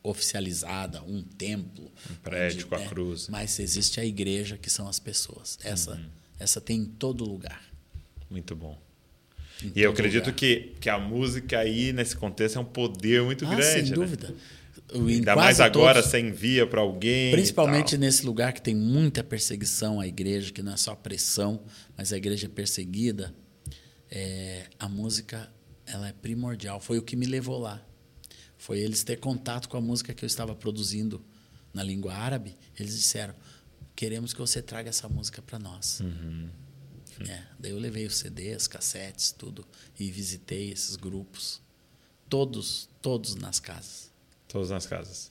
[0.03, 1.91] oficializada, um templo.
[2.11, 3.29] Um prédio com a é, cruz.
[3.29, 5.59] Mas existe a igreja, que são as pessoas.
[5.65, 6.07] Essa, uhum.
[6.39, 7.63] essa tem em todo lugar.
[8.31, 8.79] Muito bom.
[9.63, 13.45] Em e eu acredito que, que a música aí, nesse contexto, é um poder muito
[13.47, 13.89] ah, grande.
[13.89, 13.95] Sem né?
[13.95, 14.35] dúvida.
[14.95, 17.33] Ainda mais agora todos, você envia para alguém.
[17.33, 21.61] Principalmente nesse lugar que tem muita perseguição à igreja, que não é só pressão,
[21.97, 23.35] mas a igreja é perseguida.
[24.11, 25.51] É, a música
[25.87, 26.81] ela é primordial.
[26.81, 27.83] Foi o que me levou lá
[28.67, 31.23] foi eles ter contato com a música que eu estava produzindo
[31.73, 32.57] na língua árabe.
[32.79, 33.35] Eles disseram:
[33.95, 36.01] queremos que você traga essa música para nós.
[36.01, 36.49] Uhum.
[37.21, 39.67] É, daí eu levei os CDs, cassetes, tudo
[39.99, 41.63] e visitei esses grupos,
[42.29, 44.13] todos, todos nas casas.
[44.49, 45.31] Todos nas casas.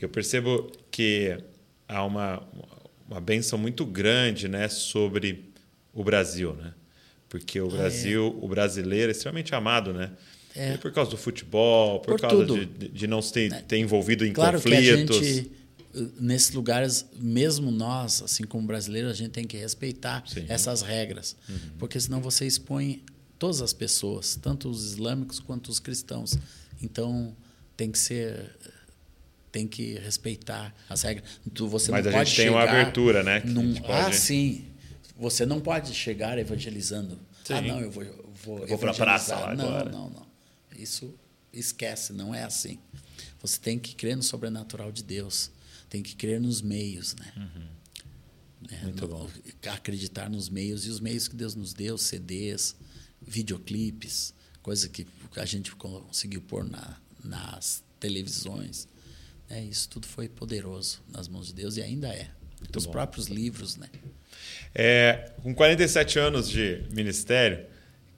[0.00, 1.38] Eu percebo que
[1.86, 2.46] há uma
[3.08, 5.50] uma benção muito grande, né, sobre
[5.94, 6.74] o Brasil, né?
[7.28, 8.44] Porque o Brasil, ah, é.
[8.44, 10.10] o brasileiro é extremamente amado, né?
[10.54, 10.76] É.
[10.76, 14.32] por causa do futebol, por, por causa de, de, não se ter, ter envolvido em
[14.32, 15.18] claro conflitos.
[15.18, 15.52] Que a gente,
[16.20, 20.44] nesses lugares, mesmo nós, assim como brasileiros, a gente tem que respeitar Sim.
[20.48, 21.36] essas regras.
[21.48, 21.58] Uhum.
[21.78, 23.02] Porque senão você expõe
[23.38, 26.36] todas as pessoas, tanto os islâmicos quanto os cristãos.
[26.82, 27.34] Então,
[27.76, 28.56] tem que ser
[29.50, 31.24] tem que respeitar as regras.
[31.54, 33.40] Você Mas não a pode gente tem uma abertura, né?
[33.46, 33.74] Num...
[33.74, 33.92] Pode...
[33.92, 34.66] Ah, sim.
[35.16, 37.18] Você não pode chegar evangelizando.
[37.18, 37.54] Ah, sim.
[37.54, 39.90] Ah, não, eu vou, eu vou, vou para a praça lá não, agora.
[39.90, 40.26] Não, não.
[40.76, 41.14] Isso
[41.52, 42.78] esquece, não é assim.
[43.40, 45.50] Você tem que crer no sobrenatural de Deus,
[45.88, 47.32] tem que crer nos meios, né?
[47.36, 47.68] Uhum.
[48.70, 48.80] né?
[48.84, 49.30] Muito No- bom.
[49.70, 52.76] Acreditar nos meios e os meios que Deus nos deu, CDs,
[53.20, 55.06] videoclipes, coisa que
[55.36, 58.88] a gente conseguiu pôr na, nas televisões.
[59.48, 59.64] né?
[59.64, 62.30] Isso tudo foi poderoso nas mãos de Deus e ainda é.
[62.76, 62.92] Os bom.
[62.92, 63.88] próprios livros, né?
[64.74, 67.64] É, com 47 anos de ministério,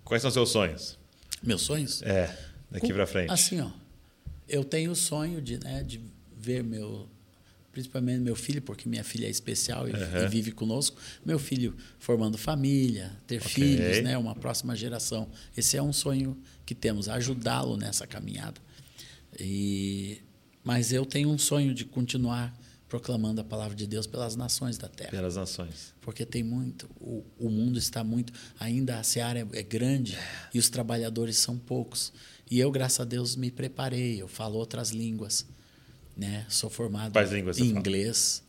[0.05, 0.99] quais são seus sonhos?
[1.43, 2.03] Meus sonhos?
[2.03, 2.37] É,
[2.71, 3.31] daqui pra frente.
[3.31, 3.71] Assim, ó,
[4.49, 6.01] eu tenho o sonho de, né, de
[6.37, 7.09] ver meu,
[7.73, 10.25] principalmente meu filho, porque minha filha é especial e, Aham.
[10.25, 13.49] e vive conosco, meu filho formando família, ter Ok.
[13.51, 15.29] filhos, né, uma próxima geração.
[15.57, 16.37] Esse é um sonho
[16.67, 18.61] que temos, ajudá-lo nessa caminhada.
[19.39, 20.21] E,
[20.65, 22.53] mas eu tenho um sonho de continuar
[22.89, 25.95] proclamando a palavra de Deus pelas nações da terra Pelas nações.
[26.01, 30.19] porque tem muito, o, o mundo está muito, ainda a seara é, é grande
[30.53, 32.13] e os trabalhadores são poucos.
[32.51, 35.47] E eu, graças a Deus, me preparei, eu falo outras línguas,
[36.21, 36.45] né?
[36.49, 37.79] Sou formado em fala?
[37.81, 38.43] inglês.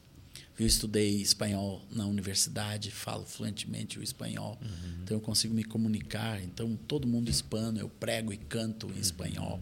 [0.60, 5.02] Eu estudei espanhol na universidade, falo fluentemente o espanhol, Uhum.
[5.04, 6.44] então eu consigo me comunicar.
[6.44, 8.94] Então todo mundo hispano, eu prego e canto Uhum.
[8.96, 9.60] em espanhol.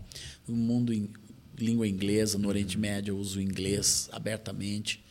[0.48, 1.10] O mundo em
[1.58, 2.82] língua inglesa, no Oriente Uhum.
[2.82, 5.02] Médio, eu uso inglês abertamente.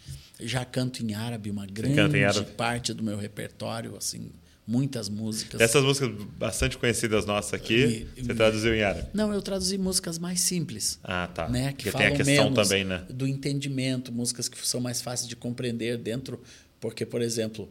[0.41, 2.51] Já canto em árabe, uma grande árabe?
[2.53, 4.31] parte do meu repertório, assim,
[4.69, 5.59] muitas músicas.
[5.59, 9.09] Dessas músicas bastante conhecidas nossas aqui, E- você traduziu em árabe.
[9.15, 11.01] Não, eu traduzi músicas mais simples.
[11.03, 11.49] Ah, tá.
[11.49, 13.03] Né, que Porque falam tem a questão também, né?
[13.09, 16.39] do entendimento, músicas que são mais fáceis de compreender dentro,
[16.79, 17.67] porque, por exemplo,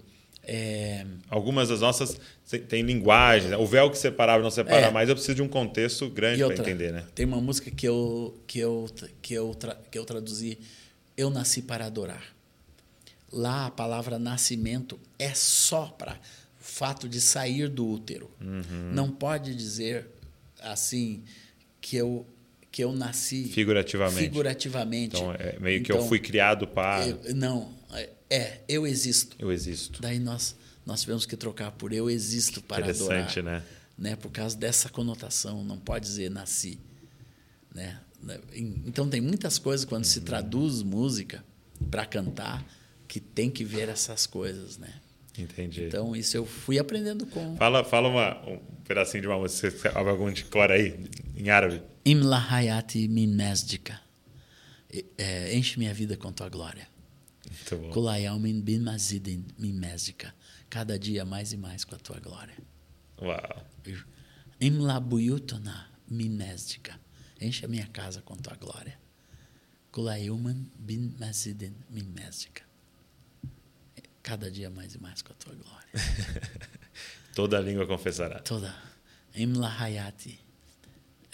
[0.49, 2.17] é, Algumas das nossas
[2.67, 3.49] tem linguagem.
[3.49, 3.57] né?
[3.57, 4.91] O véu que separava não separa É.
[4.91, 7.03] mais, eu preciso de um contexto grande para entender, né?
[7.13, 8.89] Tem uma música que eu, que eu,
[9.21, 9.55] que eu,
[9.91, 10.57] que eu traduzi,
[11.15, 12.23] Eu Nasci para Adorar.
[13.31, 16.17] Lá a palavra nascimento é só para
[16.77, 18.29] fato de sair do útero.
[18.39, 18.91] Uhum.
[18.93, 20.05] Não pode dizer
[20.61, 21.23] assim
[21.81, 22.25] que eu,
[22.71, 24.19] que eu nasci Figurativamente.
[24.19, 25.15] figurativamente.
[25.17, 27.07] Então, é meio que eu Então, fui criado para.
[27.07, 29.35] eu- não, é, é, eu existo.
[29.39, 30.01] Eu existo.
[30.01, 30.55] Daí nós,
[30.85, 33.61] nós tivemos que trocar por eu existo para Interessante, adorar.
[33.61, 33.65] né?
[34.11, 34.15] né?
[34.15, 36.79] Por causa dessa conotação, não pode dizer nasci.
[37.73, 37.99] Né?
[38.85, 40.09] Então tem muitas coisas quando Uhum.
[40.11, 41.43] se traduz música
[41.91, 42.63] para cantar
[43.07, 44.91] que tem que ver essas coisas, né?
[45.37, 45.85] Entendi.
[45.85, 49.77] Então isso eu fui aprendendo com Fala, fala uma, um pedacinho de uma música, você
[49.77, 50.99] sabe algum de cor aí,
[51.35, 51.81] em árabe.
[52.05, 53.99] Imla hayati min mesdika.
[55.17, 56.87] É, enche minha vida com tua glória.
[57.45, 57.91] Muito bom.
[57.91, 60.33] Kulayaumin bin mazidin min mesdika.
[60.69, 62.55] Cada dia mais e mais com a tua glória.
[63.21, 63.65] Uau.
[64.59, 66.99] Imla buyutana min mesdika.
[67.39, 68.97] Enche a minha casa com tua glória.
[69.91, 72.66] Kulayuman bin mazidin min mesdika.
[74.27, 75.87] Cada dia mais e mais com a tua glória.
[77.33, 78.39] Toda a língua confessará.
[78.39, 78.75] Toda.
[79.33, 80.37] Imla hayati.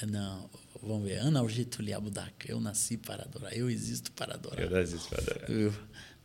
[0.07, 0.47] Não,
[0.79, 1.17] vamos ver.
[1.17, 2.47] Ana Urgito Liabudak.
[2.47, 3.51] Eu nasci para adorar.
[3.51, 4.59] Eu existo para adorar.
[4.63, 5.49] Eu desisto pra adorar.
[5.49, 5.73] Eu-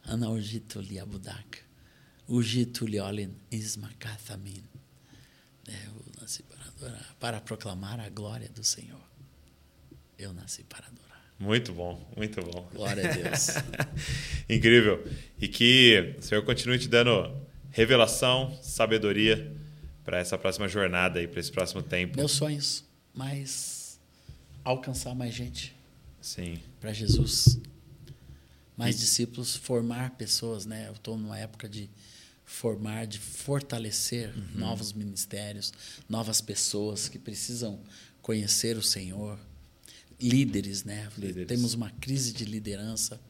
[0.04, 1.60] Ana Urgito Liabudak.
[2.28, 4.62] Urgito Liolin Ismakathamin.
[5.68, 7.16] É, Eu nasci para adorar.
[7.18, 9.00] Para proclamar a glória do Senhor.
[10.18, 10.97] Eu nasci para adorar.
[11.38, 12.68] Muito bom, muito bom.
[12.74, 13.48] Glória a Deus.
[14.50, 15.06] Incrível.
[15.40, 17.32] E que o Senhor continue te dando
[17.70, 19.54] revelação, sabedoria
[20.04, 22.16] para essa próxima jornada aí, para esse próximo tempo.
[22.16, 22.84] Meus sonhos,
[23.14, 24.00] mas
[24.64, 25.74] alcançar mais gente
[26.20, 26.58] Sim.
[26.80, 27.58] para Jesus.
[28.76, 30.86] Mais discípulos, formar pessoas, né?
[30.88, 31.88] Eu estou numa época de
[32.44, 34.46] formar, de fortalecer Uhum.
[34.60, 35.72] novos ministérios,
[36.08, 37.78] novas pessoas que precisam
[38.22, 39.38] conhecer o Senhor,
[40.20, 41.08] líderes, né?
[41.16, 41.46] Líderes.
[41.48, 43.20] Temos uma crise de liderança,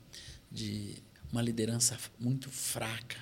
[0.50, 0.96] de
[1.32, 3.18] uma liderança muito fraca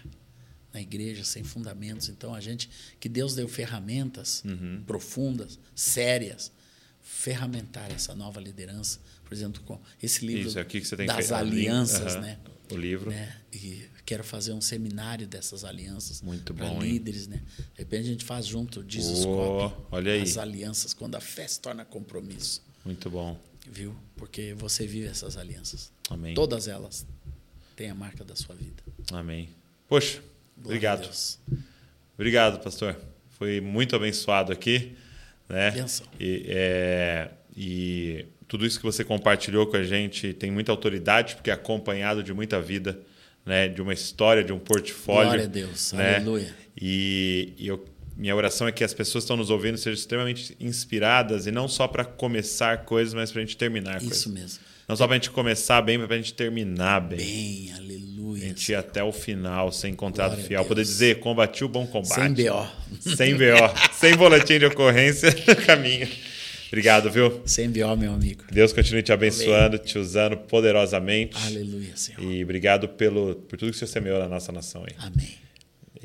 [0.73, 2.09] na igreja, sem fundamentos.
[2.09, 2.69] Então a gente
[3.01, 4.83] que Deus deu ferramentas Uhum.
[4.87, 6.53] profundas, sérias,
[7.01, 10.53] ferramentar essa nova liderança, por exemplo, com esse livro
[10.97, 12.21] tem das alianças, Aham.
[12.21, 12.39] né?
[12.71, 13.11] O livro.
[13.11, 13.41] né?
[13.53, 16.81] E quero fazer um seminário dessas alianças Muito para hein?
[16.81, 17.41] líderes, né?
[17.75, 20.21] De repente a gente faz junto, diz os Oh, olha aí.
[20.23, 23.41] as alianças quando a fé se torna compromisso, Muito bom.
[23.71, 23.95] Viu?
[24.17, 25.93] Porque você vive essas alianças.
[26.11, 26.35] Amém.
[26.35, 27.07] Todas elas
[27.75, 28.83] têm a marca da sua vida.
[29.13, 29.49] Amém.
[29.89, 30.19] Poxa,
[30.57, 31.11] Glória obrigado.
[32.15, 32.97] Obrigado, pastor.
[33.39, 34.97] Foi muito abençoado aqui,
[35.49, 35.71] né?
[35.73, 36.07] Benção.
[36.19, 41.51] E, é, e tudo isso que você compartilhou com a gente tem muita autoridade, porque
[41.51, 42.99] é acompanhado de muita vida,
[43.45, 43.69] né?
[43.69, 45.25] De uma história, de um portfólio.
[45.29, 45.93] Glória a Deus.
[45.93, 46.17] né?
[46.17, 46.55] Aleluia.
[46.81, 47.85] E, e eu-
[48.17, 51.69] minha oração é que as pessoas que estão nos ouvindo sejam extremamente inspiradas e não
[51.69, 54.19] só para começar coisas, mas para a gente terminar coisas.
[54.19, 54.59] Isso mesmo.
[54.89, 57.19] Não só para a gente começar bem, mas para a gente terminar bem.
[57.19, 58.49] Bem, A aleluia.
[58.49, 60.65] gente ir até o final, Glória a fiel.
[60.65, 62.15] Poder dizer, combati o bom combate.
[62.15, 62.67] Sem BO.
[63.17, 63.91] Sem BO.
[63.93, 66.09] sem boletim de ocorrência no caminho.
[66.69, 67.43] Obrigado, viu?
[67.47, 68.45] Sem enviar, meu amigo.
[68.51, 71.37] Deus continue te abençoando, te usando poderosamente.
[71.47, 72.21] Aleluia, Senhor.
[72.23, 74.95] E obrigado pelo, por tudo que você semeou na nossa nação aí.
[74.99, 75.46] Amém.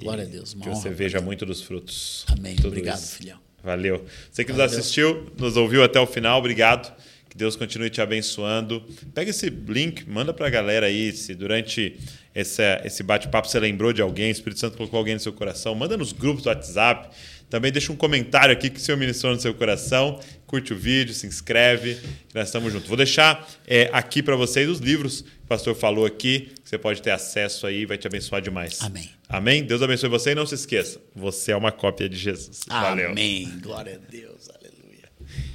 [0.04, 0.54] Glória a Deus.
[0.54, 2.26] Que você veja muito dos frutos.
[2.28, 2.56] Amém.
[2.56, 3.16] Tudo Obrigado, isso.
[3.16, 3.40] filhão.
[3.64, 4.06] Valeu.
[4.32, 4.80] Você que nos Valeu.
[4.80, 6.94] assistiu, nos ouviu até o final, obrigado.
[7.30, 8.84] Que Deus continue te abençoando.
[9.14, 11.96] Pega esse link, manda pra galera aí, se durante
[12.36, 15.74] esse, esse bate-papo você lembrou de alguém, o Espírito Santo colocou alguém no seu coração,
[15.74, 17.10] manda nos grupos do WhatsApp.
[17.52, 20.18] Também deixa um comentário aqui que o Senhor ministrou no seu coração.
[20.48, 22.00] Curte o vídeo, se inscreve,
[22.34, 22.88] nós estamos juntos.
[22.88, 26.78] Vou deixar é, aqui para vocês os livros que o pastor falou aqui, que você
[26.78, 28.82] pode ter acesso aí, vai te abençoar demais.
[28.82, 29.10] Amém.
[29.28, 29.64] Amém?
[29.66, 32.62] Deus abençoe você e não se esqueça, você é uma cópia de Jesus.
[32.70, 33.12] Valeu.
[33.12, 33.52] Amém.
[33.62, 34.50] Glória a Deus.
[34.50, 35.10] Aleluia.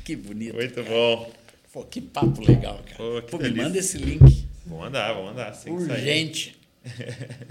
[0.04, 0.54] Que bonito.
[0.54, 1.32] Muito bom.
[1.72, 2.96] Pô, que papo legal, cara.
[2.96, 4.46] Pô, Pô, me manda esse link.
[4.66, 5.54] Vamos andar, vamos andar.
[5.54, 5.98] Sem sair.
[5.98, 6.58] Urgente.